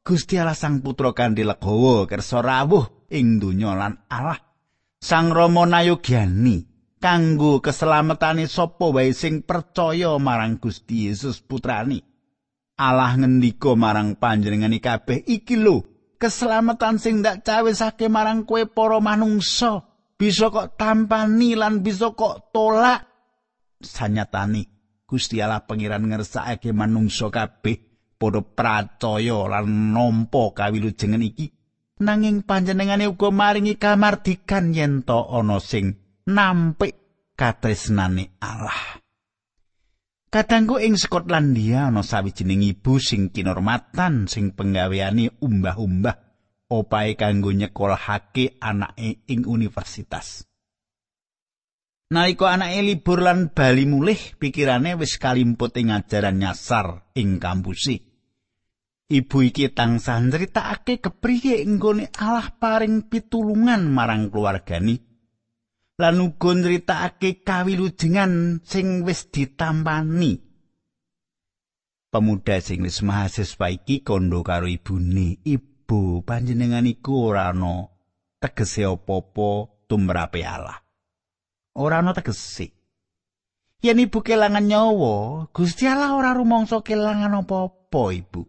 Gusti 0.00 0.40
Allah 0.40 0.56
Sang 0.56 0.80
Putra 0.80 1.12
kanthi 1.12 1.44
legawa 1.44 2.08
kersa 2.08 2.40
rawuh 2.40 3.12
ing 3.12 3.36
donya 3.36 3.76
lan 3.76 4.00
Allah 4.08 4.40
Sang 4.96 5.36
Rama 5.36 5.68
nayogyani 5.68 6.64
kanggo 6.96 7.60
keselamatane 7.60 8.48
sapa 8.48 8.88
wae 8.88 9.12
sing 9.12 9.44
percaya 9.44 10.16
marang 10.16 10.56
Gusti 10.56 11.12
Yesus 11.12 11.44
putrani. 11.44 12.00
Allah 12.80 13.20
ngendika 13.20 13.76
marang 13.76 14.16
panjenengane 14.16 14.80
kabeh 14.80 15.20
iki 15.28 15.60
lho 15.60 15.99
keselamatan 16.20 17.00
sing 17.00 17.24
ndak 17.24 17.40
cawisake 17.42 18.12
marang 18.12 18.44
kowe 18.44 18.68
para 18.68 19.00
manungsa. 19.00 19.88
Bisa 20.20 20.52
kok 20.52 20.76
tampani 20.76 21.56
lan 21.56 21.80
bisa 21.80 22.12
kok 22.12 22.52
tolak. 22.52 23.08
Sanyatani 23.80 24.68
Gusti 25.08 25.40
Allah 25.40 25.64
pangeran 25.64 26.04
ngersakake 26.04 26.76
manungsa 26.76 27.32
kabeh 27.32 27.80
padha 28.20 28.44
percaya 28.44 29.48
lan 29.48 29.96
nampa 29.96 30.52
kawilujengan 30.52 31.24
iki. 31.24 31.48
Nanging 32.04 32.44
panjenengane 32.44 33.08
uga 33.08 33.32
maringi 33.32 33.80
kamardikan 33.80 34.76
yen 34.76 35.02
to 35.08 35.16
ana 35.16 35.56
sing 35.58 35.96
nampik 36.28 36.94
katresnane 37.36 38.36
Allah 38.44 39.00
Kadangku 40.30 40.78
ing 40.78 40.94
Skotlandia 40.94 41.90
ana 41.90 42.06
sawijining 42.06 42.62
ibu 42.62 43.02
sing 43.02 43.34
kinormatan 43.34 44.30
sing 44.30 44.54
penggaweane 44.54 45.34
umbah-umbah 45.42 46.16
opae 46.70 47.18
kanggo 47.18 47.50
nyekolahake 47.50 48.62
anake 48.62 49.26
ing 49.26 49.42
universitas. 49.42 50.46
Nalika 52.14 52.54
anake 52.54 52.78
libur 52.78 53.26
lan 53.26 53.50
bali 53.50 53.90
mulih, 53.90 54.38
pikirane 54.38 54.94
wis 54.94 55.18
kalimput 55.18 55.74
ing 55.82 55.90
ajaran 55.90 56.38
nyasar 56.38 57.10
ing 57.18 57.42
kampusi. 57.42 57.98
Ibu 59.10 59.38
iki 59.50 59.74
tansah 59.74 60.22
nyritakake 60.22 61.02
kepriye 61.02 61.66
enggone 61.66 62.06
Allah 62.22 62.54
paring 62.54 63.10
pitulungan 63.10 63.90
marang 63.90 64.30
keluargane 64.30 65.09
lan 66.00 66.24
uga 66.24 66.56
nyritakake 66.56 67.44
kawilujengan 67.44 68.64
sing 68.64 69.04
wis 69.04 69.28
ditampani. 69.28 70.40
Pemuda 72.10 72.58
sing 72.58 72.80
wis 72.82 73.04
mahasiswa 73.04 73.70
iki 73.70 74.02
kondo 74.02 74.40
karo 74.42 74.66
ibune, 74.66 75.38
ibu 75.44 76.24
panjenengan 76.26 76.88
iku 76.88 77.30
ora 77.30 77.52
ana 77.52 77.86
tegese 78.40 78.88
apa-apa 78.88 79.68
tumrape 79.86 80.40
Allah. 80.42 80.80
Ora 81.76 82.02
ana 82.02 82.16
tegese. 82.16 82.72
Yen 83.80 83.96
ibu 83.96 84.20
kelangan 84.20 84.64
nyawa, 84.64 85.48
Gusti 85.52 85.88
Allah 85.88 86.12
ora 86.12 86.36
rumangsa 86.36 86.84
kelangan 86.84 87.32
apa-apa, 87.40 88.12
Ibu. 88.12 88.42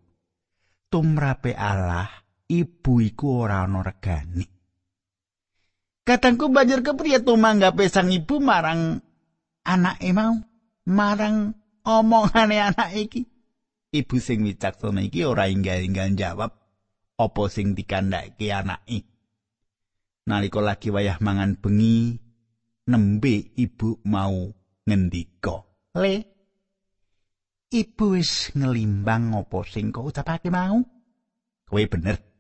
Tumrape 0.91 1.55
Allah, 1.55 2.11
ibu 2.51 2.99
iku 2.99 3.47
ora 3.47 3.63
ana 3.63 3.79
regane. 3.79 4.60
Katangku 6.01 6.49
banjur 6.49 6.81
kepriye 6.81 7.21
tumanggape 7.21 7.85
sang 7.85 8.09
ibu 8.09 8.41
marang 8.41 8.97
anake 9.61 10.09
mau, 10.17 10.33
marang 10.89 11.53
omongane 11.85 12.57
anak 12.57 12.89
iki. 12.97 13.21
Ibu 13.93 14.17
sing 14.17 14.41
wicaksana 14.41 15.05
iki 15.05 15.21
ora 15.27 15.45
inggal-inggal 15.45 16.17
jawab 16.17 16.51
apa 17.21 17.43
sing 17.53 17.77
dikandhake 17.77 18.49
anake. 18.49 19.05
Nalika 20.25 20.61
lagi 20.63 20.89
wayah 20.89 21.21
mangan 21.21 21.61
bengi, 21.61 22.17
nembe 22.89 23.53
ibu 23.53 24.01
mau 24.09 24.49
ngendika. 24.89 25.61
Le, 26.01 26.15
ibu 27.69 28.05
wis 28.17 28.49
ngelimbang 28.57 29.37
apa 29.37 29.59
sing 29.69 29.93
kok 29.93 30.09
ucapake 30.09 30.49
mau? 30.49 30.81
Kowe 31.69 31.83
bener. 31.85 32.30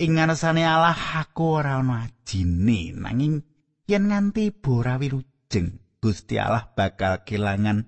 Ing 0.00 0.16
ngarsane 0.16 0.64
Allah 0.64 0.96
aku 0.96 1.60
ora 1.60 1.76
ana 1.76 2.08
ajine. 2.08 2.96
Nanging 2.96 3.44
yen 3.84 4.08
nganti 4.08 4.48
bora 4.48 4.96
wilujeng 4.96 6.00
Gusti 6.00 6.40
Allah 6.40 6.72
bakal 6.72 7.20
kelangan 7.28 7.84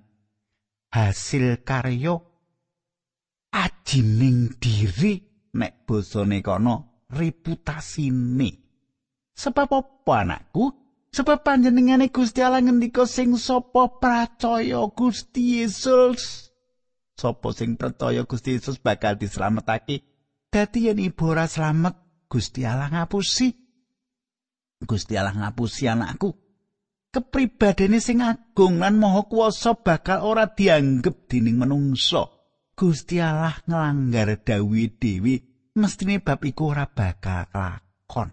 hasil 0.93 1.65
karya 1.65 2.21
ajining 3.57 4.61
diri 4.61 5.25
nek 5.57 5.89
basane 5.89 6.45
kono 6.45 7.09
reputasine. 7.09 8.61
Sebab 9.33 9.69
apa 9.73 10.15
anakku? 10.21 10.69
Sebab 11.13 11.45
panjenengane 11.45 12.13
Gusti 12.13 12.45
Allah 12.45 12.61
ngendika 12.61 13.09
sing 13.09 13.37
sapa 13.41 14.01
percaya 14.01 14.85
Gusti 14.93 15.61
Yesus? 15.61 16.53
Sapa 17.17 17.49
sing 17.57 17.81
percaya 17.81 18.25
Gusti 18.29 18.57
Yesus 18.57 18.81
bakal 18.81 19.17
dislametake 19.17 20.12
dadi 20.53 20.93
yen 20.93 21.01
ibu 21.01 21.33
ora 21.33 21.49
slamet 21.49 21.97
Gusti 22.29 22.69
Allah 22.69 22.93
ngapusi. 22.93 23.49
Gusti 24.85 25.17
Allah 25.17 25.33
ngapusi 25.33 25.89
anakku. 25.89 26.37
Kepribadene 27.13 28.01
sing 28.01 28.25
agung 28.25 28.81
lan 28.81 28.97
maha 28.97 29.29
kuwasa 29.29 29.77
bakal 29.77 30.25
ora 30.25 30.49
dianggep 30.49 31.29
dening 31.29 31.61
manungsa. 31.61 32.29
Gusti 32.73 33.21
Allah 33.21 33.57
nglanggar 33.69 34.41
dawuh 34.41 34.89
dewi 34.97 35.37
mestine 35.77 36.25
bab 36.25 36.41
iku 36.41 36.73
ora 36.73 36.89
bakal 36.89 37.53
lakon. 37.53 38.33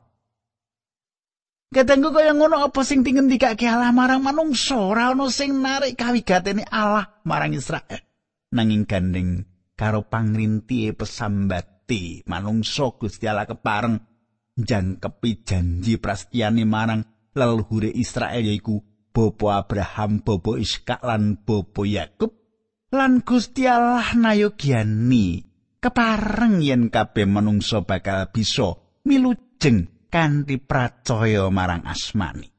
Kadangku 1.70 2.10
kaya 2.16 2.34
ngono 2.34 2.66
apa 2.66 2.82
sing 2.88 3.04
dingendikake 3.04 3.68
Allah 3.68 3.92
marang 3.92 4.24
manungsa 4.24 4.80
ora 4.80 5.12
ana 5.12 5.28
sing 5.28 5.60
narik 5.60 6.00
kawigatene 6.00 6.64
Allah 6.72 7.20
marang 7.28 7.52
Israel. 7.52 8.00
Nanging 8.56 8.88
gandeng 8.88 9.44
karo 9.76 10.08
pangrintihe 10.08 10.96
pesambat 10.96 11.79
ati 11.90 12.22
manungsa 12.30 12.94
Gusti 13.02 13.26
Allah 13.26 13.50
kepareng 13.50 13.98
jangkepi 14.54 15.42
janji 15.42 15.98
prasetyane 15.98 16.62
marang 16.62 17.02
leluhure 17.34 17.90
Israel 17.90 18.46
yaiku 18.46 18.78
bapa 19.10 19.66
Abraham, 19.66 20.22
bapa 20.22 20.62
Iskak 20.62 21.02
lan 21.02 21.42
bapa 21.42 21.82
Yakub 21.90 22.30
lan 22.94 23.26
Gusti 23.26 23.66
Allah 23.66 24.06
nayogyani 24.14 25.42
kepareng 25.82 26.62
yen 26.62 26.94
kabeh 26.94 27.26
manungsa 27.26 27.82
bakal 27.82 28.30
bisa 28.30 28.78
milujeng 29.10 30.06
kanthi 30.14 30.62
percaya 30.62 31.50
marang 31.50 31.90
asmani. 31.90 32.54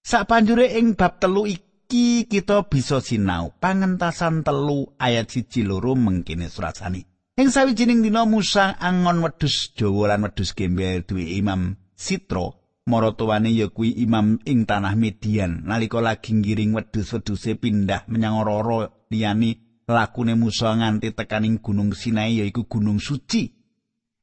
Sapanjure 0.00 0.72
ing 0.80 0.96
bab 0.96 1.20
telu 1.20 1.44
iki 1.44 2.24
kita 2.24 2.64
bisa 2.64 3.04
sinau 3.04 3.52
pangentasan 3.60 4.40
telu 4.40 4.96
ayat 4.96 5.28
siji 5.28 5.68
loro 5.68 5.92
mengkini 5.92 6.48
surasani. 6.48 7.11
Ing 7.32 7.48
sawijining 7.48 8.04
dina 8.04 8.28
Musa 8.28 8.76
angon 8.76 9.24
wedhus 9.24 9.72
Jawa 9.72 10.12
lan 10.12 10.28
wedhus 10.28 10.52
gembel 10.52 11.00
duwe 11.00 11.24
Imam 11.32 11.80
Sitra, 11.96 12.52
maratuwane 12.84 13.48
ya 13.56 13.72
kuwi 13.72 14.04
imam 14.04 14.36
ing 14.44 14.68
tanah 14.68 14.92
Median. 14.92 15.64
Nalika 15.64 16.04
lagi 16.04 16.36
ngiring 16.36 16.76
wedhus-wedhuse 16.76 17.56
pindah 17.56 18.04
menyang 18.12 18.36
ora-ora 18.36 18.92
liyane 19.08 19.80
lakune 19.88 20.36
Musa 20.36 20.76
nganti 20.76 21.16
tekaning 21.16 21.64
Gunung 21.64 21.96
Sinai 21.96 22.36
yaiku 22.36 22.68
Gunung 22.68 23.00
Suci. 23.00 23.48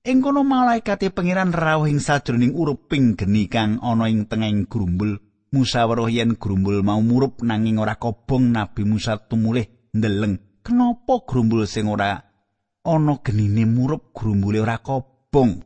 Ing 0.05 0.21
kono 0.21 0.45
malaikate 0.45 1.09
pangeran 1.09 1.49
rawuh 1.49 1.89
ing 1.89 1.97
sajroning 1.97 2.53
uruping 2.53 3.17
geni 3.17 3.49
kang 3.49 3.81
ana 3.81 4.05
ing 4.05 4.29
tengahing 4.29 4.69
grumbul. 4.69 5.17
Musa 5.49 5.89
weruh 5.89 6.13
yen 6.13 6.37
grumbul 6.37 6.85
mau 6.85 7.01
murup 7.01 7.41
nanging 7.41 7.81
ora 7.81 7.97
kobong 7.97 8.53
Nabi 8.53 8.85
Musa 8.85 9.17
tumulih 9.17 9.65
ndeleng. 9.97 10.61
Kenapa 10.61 11.25
grumbul 11.25 11.65
sing 11.65 11.89
ora 11.89 12.28
ana 12.83 13.19
genine 13.23 13.65
murup 13.65 14.13
grumbule 14.13 14.61
ora 14.61 14.77
kobong. 14.77 15.63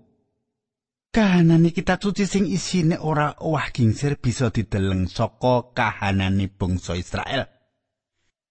Kahanane 1.14 1.70
kitab 1.70 2.02
suci 2.02 2.26
sing 2.26 2.50
isine 2.50 2.98
ora 2.98 3.38
owah 3.38 3.70
gingsir 3.70 4.18
bisa 4.18 4.50
dideleng 4.50 5.06
saka 5.06 5.74
kahanane 5.78 6.50
bangsa 6.50 6.98
Israel. 6.98 7.46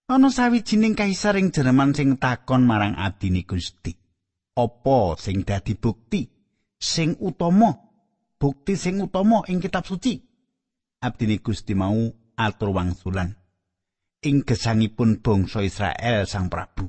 Ana 0.07 0.31
sawijining 0.31 0.95
kaisar 0.95 1.39
ing 1.39 1.51
Jerman 1.51 1.95
sing 1.95 2.23
takon 2.23 2.63
marang 2.63 2.95
adine 2.95 3.43
Gusti. 3.43 3.91
Apa 4.55 5.19
sing 5.19 5.43
dadi 5.43 5.75
bukti 5.75 6.29
sing 6.79 7.19
utama? 7.19 7.75
Bukti 8.39 8.79
sing 8.79 9.03
utama 9.03 9.43
ing 9.51 9.59
kitab 9.59 9.83
suci. 9.83 10.23
Abdine 11.03 11.43
Gusti 11.43 11.75
mau 11.75 11.99
atur 12.39 12.71
wangsulan. 12.71 13.43
ing 14.23 14.47
gesangipun 14.47 15.19
bangsa 15.19 15.67
Israel 15.67 16.25
Sang 16.31 16.47
Prabu. 16.47 16.87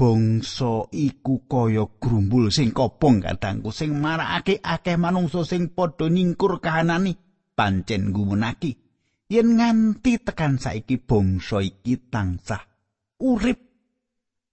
Bangsa 0.00 0.88
iku 0.96 1.44
kaya 1.44 1.84
grumbul 2.00 2.48
sing 2.48 2.72
kobong 2.72 3.20
kadangku 3.20 3.68
sing 3.68 4.00
marakake 4.00 4.56
akeh 4.64 4.96
manungsa 4.96 5.44
sing 5.44 5.76
padha 5.76 6.08
nyingkur 6.08 6.56
kahanane 6.64 7.20
pancen 7.52 8.08
gumunaki 8.08 8.80
yen 9.28 9.60
nganti 9.60 10.24
tekan 10.24 10.56
saiki 10.56 10.96
bangsa 11.04 11.60
iki 11.60 12.08
tansah 12.08 12.64
urip 13.20 13.60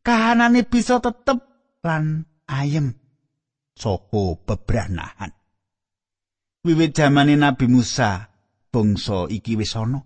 kahanane 0.03 0.67
bisa 0.67 0.99
tetep 0.99 1.39
lan 1.79 2.27
ayem. 2.51 2.91
Saka 3.71 4.35
bebranahan 4.43 5.31
wiwit 6.67 6.91
zamane 6.91 7.39
Nabi 7.39 7.71
Musa 7.71 8.27
bangsa 8.67 9.31
iki 9.31 9.55
wis 9.55 9.79
ana 9.79 10.03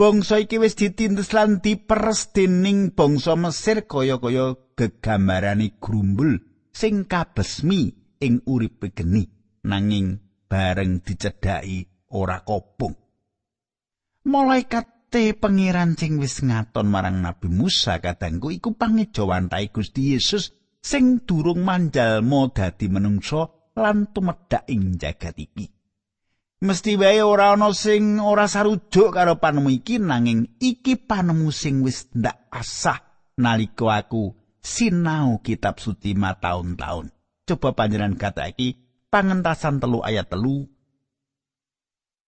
bangsa 0.00 0.40
iki 0.40 0.56
wis 0.56 0.80
ditindes 0.80 1.36
lan 1.36 1.60
diperes 1.60 2.32
dening 2.32 2.96
bangsa 2.96 3.36
Mesir 3.36 3.84
kaya-kaya 3.84 4.56
gegambarane 4.72 5.76
grumbul 5.76 6.40
sing 6.72 7.04
kabesmi 7.04 8.16
ing 8.16 8.40
uripe 8.48 8.96
geni 8.96 9.28
nanging 9.68 10.16
bareng 10.48 11.04
dicedhaki 11.04 12.08
ora 12.16 12.40
kobong. 12.40 12.96
Malaikat 14.24 15.12
te 15.12 15.36
pangeran 15.36 16.00
sing 16.00 16.16
wis 16.16 16.40
ngaton 16.40 16.88
marang 16.88 17.20
Nabi 17.20 17.52
Musa 17.52 18.00
kadangku 18.00 18.48
iku 18.56 18.72
pangejawantai 18.72 19.68
Gusti 19.68 20.16
Yesus 20.16 20.56
sing 20.80 21.28
durung 21.28 21.60
manjal 21.60 22.24
mo 22.24 22.48
dadi 22.48 22.88
menungso 22.88 23.68
lan 23.76 24.08
tumedhak 24.16 24.64
ing 24.72 24.96
jagat 24.96 25.36
iki 25.36 25.79
mesti 26.60 26.96
wae 27.00 27.24
ora 27.24 27.56
ana 27.56 27.72
sing 27.72 28.20
ora 28.20 28.44
sarujuk 28.44 29.16
karo 29.16 29.40
panemu 29.40 29.80
iki 29.80 29.96
nanging 29.96 30.60
iki 30.60 30.96
panemu 31.00 31.48
sing 31.48 31.80
wis 31.80 32.08
ndak 32.12 32.48
asah 32.52 33.00
nalika 33.40 34.04
aku 34.04 34.36
sinau 34.60 35.40
kitab 35.40 35.80
suci 35.80 36.12
ma 36.12 36.36
tahun-tahun 36.36 37.10
coba 37.48 37.72
panjenengan 37.72 38.14
kata 38.14 38.52
iki 38.52 38.90
pangentasan 39.10 39.82
telu 39.82 40.00
ayat 40.00 40.30
telu. 40.30 40.70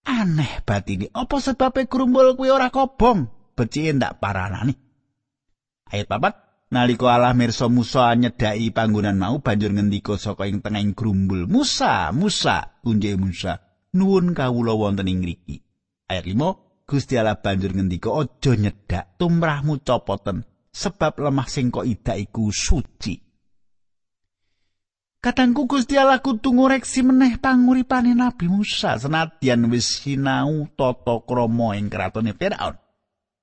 Aneh 0.02 0.66
batini 0.66 1.06
apa 1.14 1.38
sebabnya 1.38 1.86
grumbul 1.86 2.34
kuwi 2.34 2.50
ora 2.50 2.74
kobong? 2.74 3.30
Beci 3.54 3.86
ndak 3.94 4.18
paranani. 4.18 4.74
Ayat 5.86 6.10
papat 6.10 6.34
Naliko 6.72 7.06
Allah 7.06 7.36
mirsa 7.36 7.68
Musa 7.68 8.10
nyedai 8.16 8.72
panggonan 8.72 9.20
mau 9.20 9.38
banjur 9.44 9.76
ngendika 9.76 10.16
saka 10.16 10.48
ing 10.48 10.64
tengahing 10.64 10.96
grumbul 10.96 11.44
Musa 11.44 12.10
Musa 12.16 12.80
punje 12.80 13.12
Musa 13.14 13.60
nuwun 13.92 14.32
kawula 14.34 14.72
wonten 14.72 15.08
ing 15.08 15.20
ngriki. 15.22 15.56
Ayat 16.08 16.26
5 16.28 16.88
Gusti 16.88 17.16
Allah 17.16 17.38
banjur 17.38 17.72
ngendika 17.72 18.10
aja 18.12 18.52
nyedak 18.58 19.16
tumrahmu 19.16 19.80
copoten 19.80 20.44
sebab 20.72 21.20
lemah 21.20 21.48
sing 21.48 21.72
kok 21.72 21.86
ida 21.86 22.18
iku 22.18 22.52
suci. 22.52 23.16
Katangku 25.22 25.70
Gusti 25.70 25.94
Allah 25.94 26.18
kudu 26.18 26.50
ngoreksi 26.50 27.06
meneh 27.06 27.38
panguripane 27.38 28.10
Nabi 28.10 28.50
Musa 28.50 28.98
senadyan 28.98 29.70
wis 29.70 30.02
sinau 30.02 30.66
tata 30.74 31.22
krama 31.22 31.78
ing 31.78 31.86
kratone 31.86 32.34
Firaun. 32.34 32.74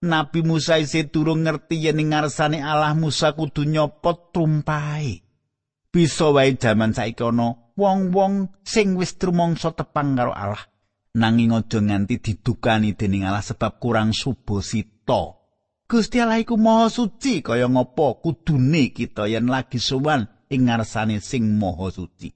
Nabi 0.04 0.44
Musa 0.44 0.76
isih 0.76 1.08
durung 1.08 1.48
ngerti 1.48 1.88
yen 1.88 2.04
ing 2.04 2.12
ngarsane 2.12 2.60
Allah 2.60 2.92
Musa 3.00 3.32
kudu 3.32 3.64
nyopot 3.64 4.36
tumpahe. 4.36 5.29
Bisa 5.90 6.30
wae 6.30 6.54
jaman 6.54 6.94
saiki 6.94 7.26
ana 7.26 7.58
wong-wong 7.74 8.54
sing 8.62 8.94
wis 8.94 9.18
trumangsa 9.18 9.74
tepang 9.74 10.14
karo 10.14 10.36
Allah 10.36 10.70
nanging 11.18 11.56
aja 11.56 11.82
nganti 11.82 12.22
didukani 12.22 12.94
dening 12.94 13.26
Allah 13.26 13.42
sebab 13.42 13.82
kurang 13.82 14.14
subosita. 14.14 15.40
Gusti 15.90 16.22
Allah 16.22 16.38
iku 16.38 16.54
maha 16.54 16.86
suci 16.86 17.42
kaya 17.42 17.66
ngapa 17.66 18.22
kudune 18.22 18.94
kita 18.94 19.26
yen 19.26 19.50
lagi 19.50 19.82
sowan 19.82 20.30
ing 20.54 20.70
ngarsane 20.70 21.18
sing 21.18 21.58
maha 21.58 21.90
suci. 21.90 22.30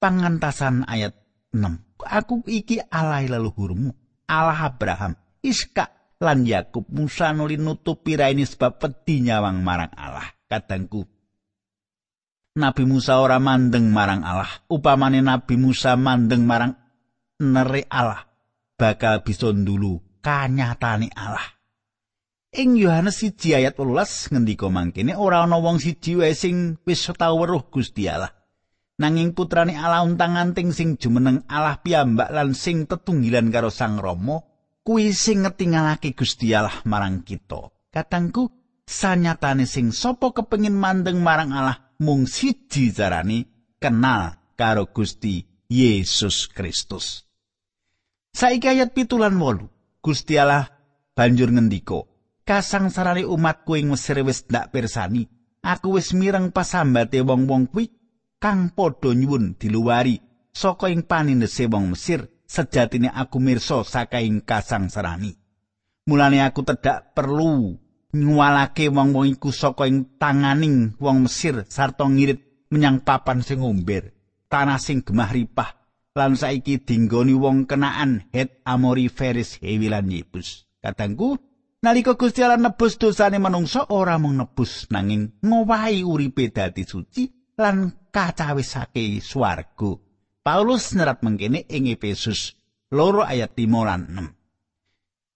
Pangantasan 0.00 0.88
ayat 0.88 1.12
6. 1.52 2.00
Aku 2.04 2.44
iki 2.48 2.80
Allah 2.88 3.24
leluhurmu, 3.24 3.92
Allah 4.28 4.68
Abraham, 4.72 5.16
Iska 5.44 6.16
lan 6.20 6.48
Yakub 6.48 6.88
Musa 6.88 7.36
nuli 7.36 7.60
nutupi 7.60 8.16
raine 8.16 8.48
sebab 8.48 8.80
wedi 8.80 9.28
nyawang 9.28 9.60
marang 9.60 9.92
Allah. 9.92 10.24
Kadangku 10.48 11.13
Nabi 12.54 12.86
Musa 12.86 13.18
ora 13.18 13.42
mandeng 13.42 13.90
marang 13.90 14.22
Allah. 14.22 14.46
Upamane 14.70 15.18
Nabi 15.18 15.58
Musa 15.58 15.98
mandeng 15.98 16.46
marang 16.46 16.78
nere 17.42 17.82
Allah, 17.90 18.30
bakal 18.78 19.26
bisa 19.26 19.50
dulu 19.50 19.98
kanyatane 20.22 21.10
Allah. 21.18 21.42
Ing 22.54 22.78
Yohanes 22.78 23.18
1 23.18 23.58
ayat 23.58 23.74
18 23.74 24.30
ngendika 24.30 24.70
mangkene 24.70 25.18
ora 25.18 25.42
ana 25.42 25.58
wong 25.58 25.82
siji 25.82 26.14
wae 26.14 26.30
sing 26.38 26.78
wis 26.86 27.02
tau 27.18 27.42
weruh 27.42 27.66
Gusti 27.66 28.06
Allah. 28.06 28.30
Nanging 29.02 29.34
putrane 29.34 29.74
Allah 29.74 30.06
untang-anting 30.06 30.70
sing 30.70 30.94
jumeneng 30.94 31.42
Allah 31.50 31.82
piyambak 31.82 32.30
lan 32.30 32.54
sing 32.54 32.86
tetunggilan 32.86 33.50
karo 33.50 33.66
Sang 33.74 33.98
Rama 33.98 34.38
kuwi 34.86 35.10
sing 35.10 35.42
ngetingalake 35.42 36.14
Gusti 36.14 36.54
Allah 36.54 36.78
marang 36.86 37.26
kita. 37.26 37.74
Katangku 37.90 38.46
sanyatane 38.86 39.66
sing 39.66 39.90
sapa 39.90 40.30
kepengin 40.30 40.78
mandeng 40.78 41.18
marang 41.18 41.50
Allah 41.50 41.83
mung 42.04 42.28
siji 42.28 42.92
carane 42.92 43.48
kenal 43.80 44.36
karo 44.60 44.92
Gusti 44.92 45.40
Yesus 45.72 46.52
Kristus. 46.52 47.24
Saiki 48.36 48.68
ayat 48.68 48.92
pitulan 48.92 49.40
wolu, 49.40 49.72
Gusti 50.04 50.36
Allah 50.36 50.68
banjur 51.16 51.48
ngendika, 51.48 52.04
kasangsarane 52.44 53.24
umatku 53.24 53.80
ing 53.80 53.88
Mesir 53.88 54.20
wis 54.20 54.44
ndak 54.44 54.68
pirsani, 54.74 55.24
aku 55.64 55.96
wis 55.96 56.12
mireng 56.12 56.52
pasambate 56.52 57.24
wong-wong 57.24 57.72
kuwi 57.72 57.88
kang 58.36 58.74
padha 58.76 59.16
nyuwun 59.16 59.56
diluwari 59.56 60.20
saka 60.52 60.92
ing 60.92 61.08
panindese 61.08 61.64
wong 61.70 61.94
Mesir, 61.94 62.28
sejatine 62.44 63.08
aku 63.08 63.40
mirsa 63.40 63.80
saka 63.86 64.20
ing 64.20 64.44
kasangsarani. 64.44 65.32
Mulane 66.04 66.44
aku 66.44 66.60
tedak 66.60 67.16
perlu 67.16 67.80
nyuwalake 68.14 68.88
wong-wong 68.88 69.34
iku 69.34 69.50
saka 69.50 69.90
ing 69.90 70.16
tanganing 70.16 70.94
wong 71.02 71.26
Mesir 71.26 71.66
sarta 71.66 72.06
ngirit 72.06 72.70
menyang 72.70 73.02
papan 73.02 73.42
sing 73.42 73.60
ngomber 73.60 74.14
tanah 74.54 74.78
sing 74.78 75.02
gemah 75.02 75.34
ripah. 75.34 75.70
Lan 76.14 76.38
saiki 76.38 76.78
dinggoni 76.78 77.34
wong 77.34 77.66
kenaan 77.66 78.30
Het 78.30 78.62
Amori 78.62 79.10
Feris 79.10 79.58
Hewi 79.58 79.90
lan 79.90 80.06
Yebus. 80.06 80.62
Kadangku 80.78 81.34
nalika 81.82 82.14
Gusti 82.14 82.46
Allah 82.46 82.62
nebus 82.62 82.94
dosane 83.02 83.42
manungsa 83.42 83.90
ora 83.90 84.14
mung 84.14 84.38
nebus 84.38 84.86
nanging 84.94 85.42
ngowahi 85.42 86.06
uripe 86.06 86.54
dadi 86.54 86.86
suci 86.86 87.26
lan 87.58 87.90
kacawisake 88.14 89.18
swarga. 89.18 89.98
Paulus 90.44 90.94
nerat 90.94 91.18
mengkene 91.26 91.66
ing 91.66 91.90
Efesus 91.90 92.54
loro 92.94 93.26
ayat 93.26 93.58
5 93.58 93.66
lan 93.82 94.02
6 94.14 94.43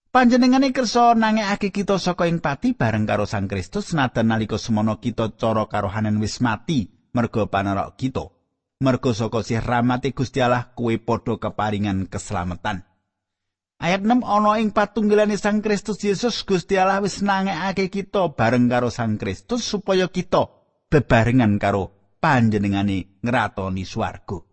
Panjenengane 0.09 0.73
kersa 0.73 1.13
nangekake 1.13 1.69
kita 1.69 2.01
saka 2.01 2.25
ing 2.25 2.41
pati 2.41 2.73
bareng 2.73 3.05
karo 3.05 3.29
Sang 3.29 3.45
Kristus 3.45 3.93
nadan 3.93 4.33
nalika 4.33 4.57
semono 4.57 4.97
kita 4.97 5.37
cara 5.37 5.69
karohanen 5.69 6.17
wis 6.17 6.41
mati 6.41 6.89
merga 7.13 7.45
panarok 7.45 7.93
kita. 7.93 8.25
Merga 8.81 9.13
saka 9.13 9.45
sih 9.45 9.61
rahmati 9.61 10.17
Gusti 10.17 10.41
Allah 10.41 10.73
kuwe 10.73 10.97
padha 10.97 11.37
keparingan 11.37 12.09
keselamatan. 12.09 12.89
Ayat 13.77 14.01
6 14.01 14.25
ana 14.25 14.57
ing 14.57 14.73
patunggilane 14.73 15.37
Sang 15.37 15.61
Kristus 15.61 16.01
Yesus 16.01 16.41
Gusti 16.41 16.81
Allah 16.81 17.05
wis 17.05 17.21
nangekake 17.21 17.93
kita 17.93 18.33
bareng 18.33 18.65
karo 18.65 18.89
Sang 18.89 19.13
Kristus 19.21 19.61
supaya 19.61 20.09
kita 20.09 20.49
bebarengan 20.89 21.61
karo 21.61 22.17
panjenengane 22.17 23.21
ngratoni 23.21 23.85
swarga. 23.85 24.48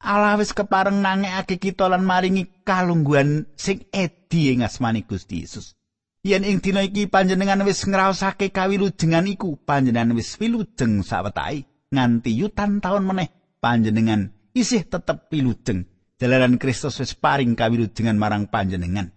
Allah 0.00 0.40
wis 0.40 0.56
kepareng 0.56 1.04
nangekake 1.04 1.60
kita 1.60 1.84
lan 1.92 2.08
maringi 2.08 2.64
kalungguhan 2.64 3.44
sing 3.52 3.84
edi 3.92 4.56
ing 4.56 4.64
asmani 4.64 5.04
Gusti 5.04 5.44
Yesus. 5.44 5.76
Yen 6.24 6.40
ing 6.44 6.64
dina 6.64 6.80
iki 6.80 7.04
panjenengan 7.04 7.60
wis 7.68 7.84
ngraosake 7.84 8.48
kawilujengan 8.48 9.28
iku, 9.28 9.60
panjenengan 9.60 10.16
wis 10.16 10.40
wilujeng 10.40 11.04
sawetahi 11.04 11.68
nganti 11.92 12.32
yutan 12.32 12.80
taun 12.80 13.04
meneh 13.04 13.28
panjenengan 13.60 14.32
isih 14.56 14.88
tetep 14.88 15.28
wilujeng. 15.28 15.84
Jalaran 16.16 16.56
Kristus 16.56 17.00
wis 17.00 17.12
paring 17.12 17.52
kawilujengan 17.52 18.16
marang 18.16 18.48
panjenengan. 18.48 19.12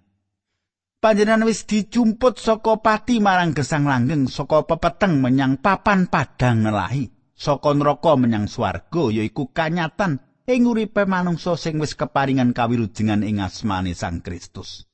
Panjenengan 1.00 1.48
wis 1.48 1.64
dijumput 1.64 2.40
saka 2.40 2.80
pati 2.80 3.24
marang 3.24 3.56
gesang 3.56 3.88
langgeng 3.88 4.28
saka 4.28 4.64
pepeteng 4.68 5.20
menyang 5.20 5.60
papan 5.60 6.08
padang 6.08 6.64
nelahi, 6.64 7.12
saka 7.36 7.76
neraka 7.76 8.16
menyang 8.16 8.48
swarga 8.48 9.12
yaiku 9.12 9.52
kanyatan 9.52 10.24
ing 10.44 10.68
uripe 10.68 11.08
manungsa 11.08 11.56
sing 11.56 11.80
wis 11.80 11.96
keparingan 11.96 12.52
kawilujengan 12.52 13.24
ing 13.24 13.40
asmane 13.40 13.96
Sang 13.96 14.20
Kristus. 14.20 14.88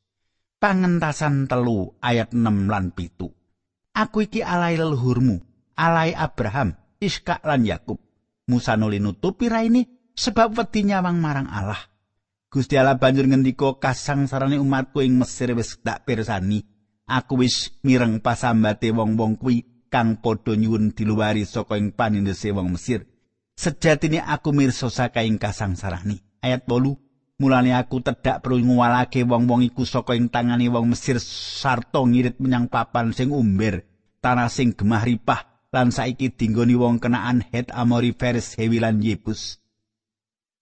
Pangentasan 0.59 1.47
telu 1.47 1.95
ayat 2.03 2.35
6 2.35 2.67
lan 2.67 2.91
pitu. 2.91 3.31
Aku 3.95 4.27
iki 4.27 4.43
alai 4.43 4.75
leluhurmu, 4.75 5.39
alai 5.79 6.11
Abraham, 6.13 6.75
Iska 6.99 7.39
lan 7.47 7.63
Yakub. 7.63 7.97
Musa 8.49 8.75
nuli 8.75 8.99
nutupi 8.99 9.47
raine 9.47 10.11
sebab 10.17 10.57
wedi 10.57 10.83
nyawang 10.83 11.17
marang 11.21 11.47
Allah. 11.47 11.79
Gusti 12.49 12.75
Allah 12.81 12.97
banjur 12.97 13.29
ngendika 13.29 13.77
kasangsarane 13.77 14.57
umatku 14.57 15.05
ing 15.05 15.21
Mesir 15.21 15.53
wis 15.53 15.77
tak 15.85 16.03
pirsani. 16.03 16.65
Aku 17.05 17.41
wis 17.41 17.77
mireng 17.85 18.21
pasambate 18.21 18.89
wong-wong 18.89 19.37
kuwi 19.37 19.85
kang 19.89 20.17
padha 20.21 20.57
nyuwun 20.57 20.93
diluwari 20.93 21.45
saka 21.45 21.77
ing 21.77 21.93
panindese 21.93 22.49
wong 22.49 22.73
Mesir. 22.73 23.05
Sejatine 23.59 24.23
aku 24.23 24.55
mirsa 24.55 24.87
saka 24.87 25.19
ing 25.19 25.35
kasangsarane. 25.35 26.23
Ayat 26.39 26.63
8 26.63 27.43
Mulane 27.43 27.75
aku 27.75 27.99
tedak 27.99 28.39
perlu 28.39 28.63
nguwalake 28.63 29.27
wong-wong 29.27 29.67
iku 29.67 29.83
saka 29.83 30.15
ing 30.15 30.31
tangane 30.31 30.71
wong 30.71 30.95
Mesir 30.95 31.19
sarta 31.19 31.99
ngirit 31.99 32.39
menyang 32.39 32.71
papan 32.71 33.11
sing 33.11 33.35
umber, 33.35 33.83
tanah 34.23 34.47
sing 34.47 34.71
gemah 34.71 35.03
ripah 35.03 35.67
lan 35.75 35.91
saiki 35.91 36.31
dinggoni 36.31 36.79
wong 36.79 37.03
kenaan 37.03 37.43
Het 37.51 37.75
Amori 37.75 38.15
Feres 38.15 38.55
Hewi 38.55 38.79
lan 38.79 39.03
Yebus. 39.03 39.59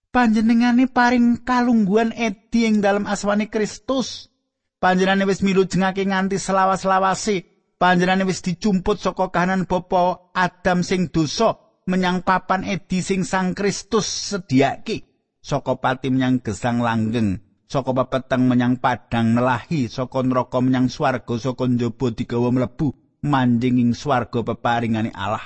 panjenengane 0.09 0.89
paring 0.89 1.45
kalungguhan 1.45 2.09
edi 2.17 2.65
ing 2.65 2.81
dalam 2.81 3.05
aswane 3.05 3.45
Kristus. 3.53 4.33
Panjenengane 4.81 5.29
wis 5.29 5.45
milu 5.45 5.69
jengake 5.69 6.01
nganti 6.01 6.41
selawas-lawase. 6.41 7.45
Panjenengane 7.77 8.25
wis 8.25 8.41
dicumput 8.41 8.97
saka 8.97 9.29
kahanan 9.29 9.69
bapa 9.69 10.33
Adam 10.33 10.81
sing 10.81 11.13
dosa 11.13 11.66
menyang 11.87 12.21
papan 12.21 12.67
edi 12.67 12.99
sing 12.99 13.23
Sang 13.23 13.55
Kristus 13.55 14.05
sediake. 14.05 15.07
Saka 15.39 15.79
pati 15.79 16.11
menyang 16.11 16.43
gesang 16.43 16.83
langgeng, 16.83 17.39
saka 17.71 17.95
pepeteng 17.95 18.51
menyang 18.51 18.83
padang 18.83 19.31
nelahi, 19.31 19.87
saka 19.87 20.19
neraka 20.19 20.59
menyang 20.59 20.91
swarga, 20.91 21.39
saka 21.39 21.63
njaba 21.65 22.11
digawa 22.11 22.51
mlebu 22.51 22.91
manjing 23.23 23.79
ing 23.79 23.91
swarga 23.95 24.43
peparingane 24.43 25.15
Allah. 25.15 25.43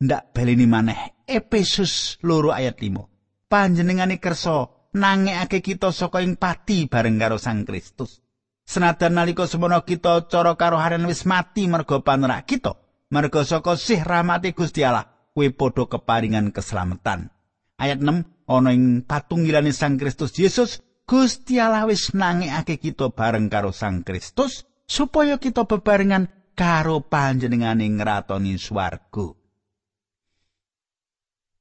Ndak 0.00 0.32
baleni 0.32 0.64
maneh 0.64 1.26
Efesus 1.26 2.22
loro 2.22 2.54
ayat 2.54 2.78
5. 2.80 3.50
panjenengane 3.50 4.22
kersa 4.22 4.70
nangekake 4.94 5.60
kita 5.64 5.90
saka 5.90 6.22
ing 6.22 6.38
pati 6.38 6.86
bareng 6.86 7.18
karo 7.18 7.36
Sang 7.40 7.64
Kristus. 7.64 8.22
Senajan 8.68 9.16
nalika 9.16 9.48
semono 9.48 9.80
kita 9.82 10.28
cara 10.28 10.52
karo 10.54 10.76
haren 10.76 11.08
wis 11.08 11.24
mati 11.24 11.64
merga 11.64 12.04
panerak 12.04 12.44
kita, 12.44 12.76
merga 13.08 13.40
saka 13.40 13.80
sih 13.80 13.96
rahmati 13.96 14.52
Gusti 14.52 14.84
Allah, 14.84 15.08
kuwi 15.38 15.54
padha 15.54 15.86
keparingan 15.86 16.50
keselamatan. 16.50 17.30
Ayat 17.78 18.02
6 18.02 18.50
ana 18.50 18.74
ing 18.74 19.06
patungilane 19.06 19.70
Sang 19.70 19.94
Kristus 19.94 20.34
Yesus, 20.34 20.82
Gusti 21.06 21.62
Allah 21.62 21.86
wis 21.86 22.10
nangekake 22.10 22.82
kita 22.82 23.14
bareng 23.14 23.46
karo 23.46 23.70
Sang 23.70 24.02
Kristus 24.02 24.66
supaya 24.82 25.38
kita 25.38 25.62
bebarengan 25.62 26.26
karo 26.58 27.06
panjenengane 27.06 27.86
ngratoni 27.86 28.58
swarga. 28.58 29.30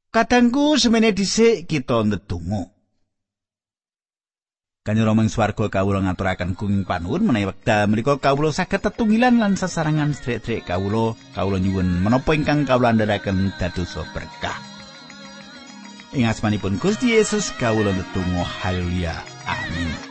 Kadangku 0.10 0.74
semene 0.82 1.13
dhisik 1.13 1.70
kita 1.70 2.02
ndedonga. 2.02 2.77
Kanyara 4.88 5.12
mung 5.12 5.28
swarga 5.28 5.67
kawula 5.67 6.00
ngaturaken 6.00 6.56
kuing 6.56 6.88
panuwun 6.88 7.28
menawi 7.28 7.52
wekdal 7.52 7.91
menika 7.91 8.15
kawula 8.23 8.56
saged 8.56 8.80
tetunggilan 8.80 9.36
lan 9.36 9.60
sesarangan 9.60 10.15
sedherek 10.15 10.63
kawula 10.63 11.12
kawula 11.36 11.60
nyuwun 11.60 12.00
menapa 12.00 12.32
ingkang 12.32 12.63
kawula 12.63 12.95
andharaken 12.95 13.52
dados 13.60 14.00
berkah. 14.15 14.56
Ing 16.15 16.23
asmanipun 16.23 16.80
Gusti 16.80 17.19
Yesus 17.19 17.52
kawula 17.60 17.91
ndedonga 17.91 18.47
haleluya. 18.47 19.28
Amin. 19.43 20.07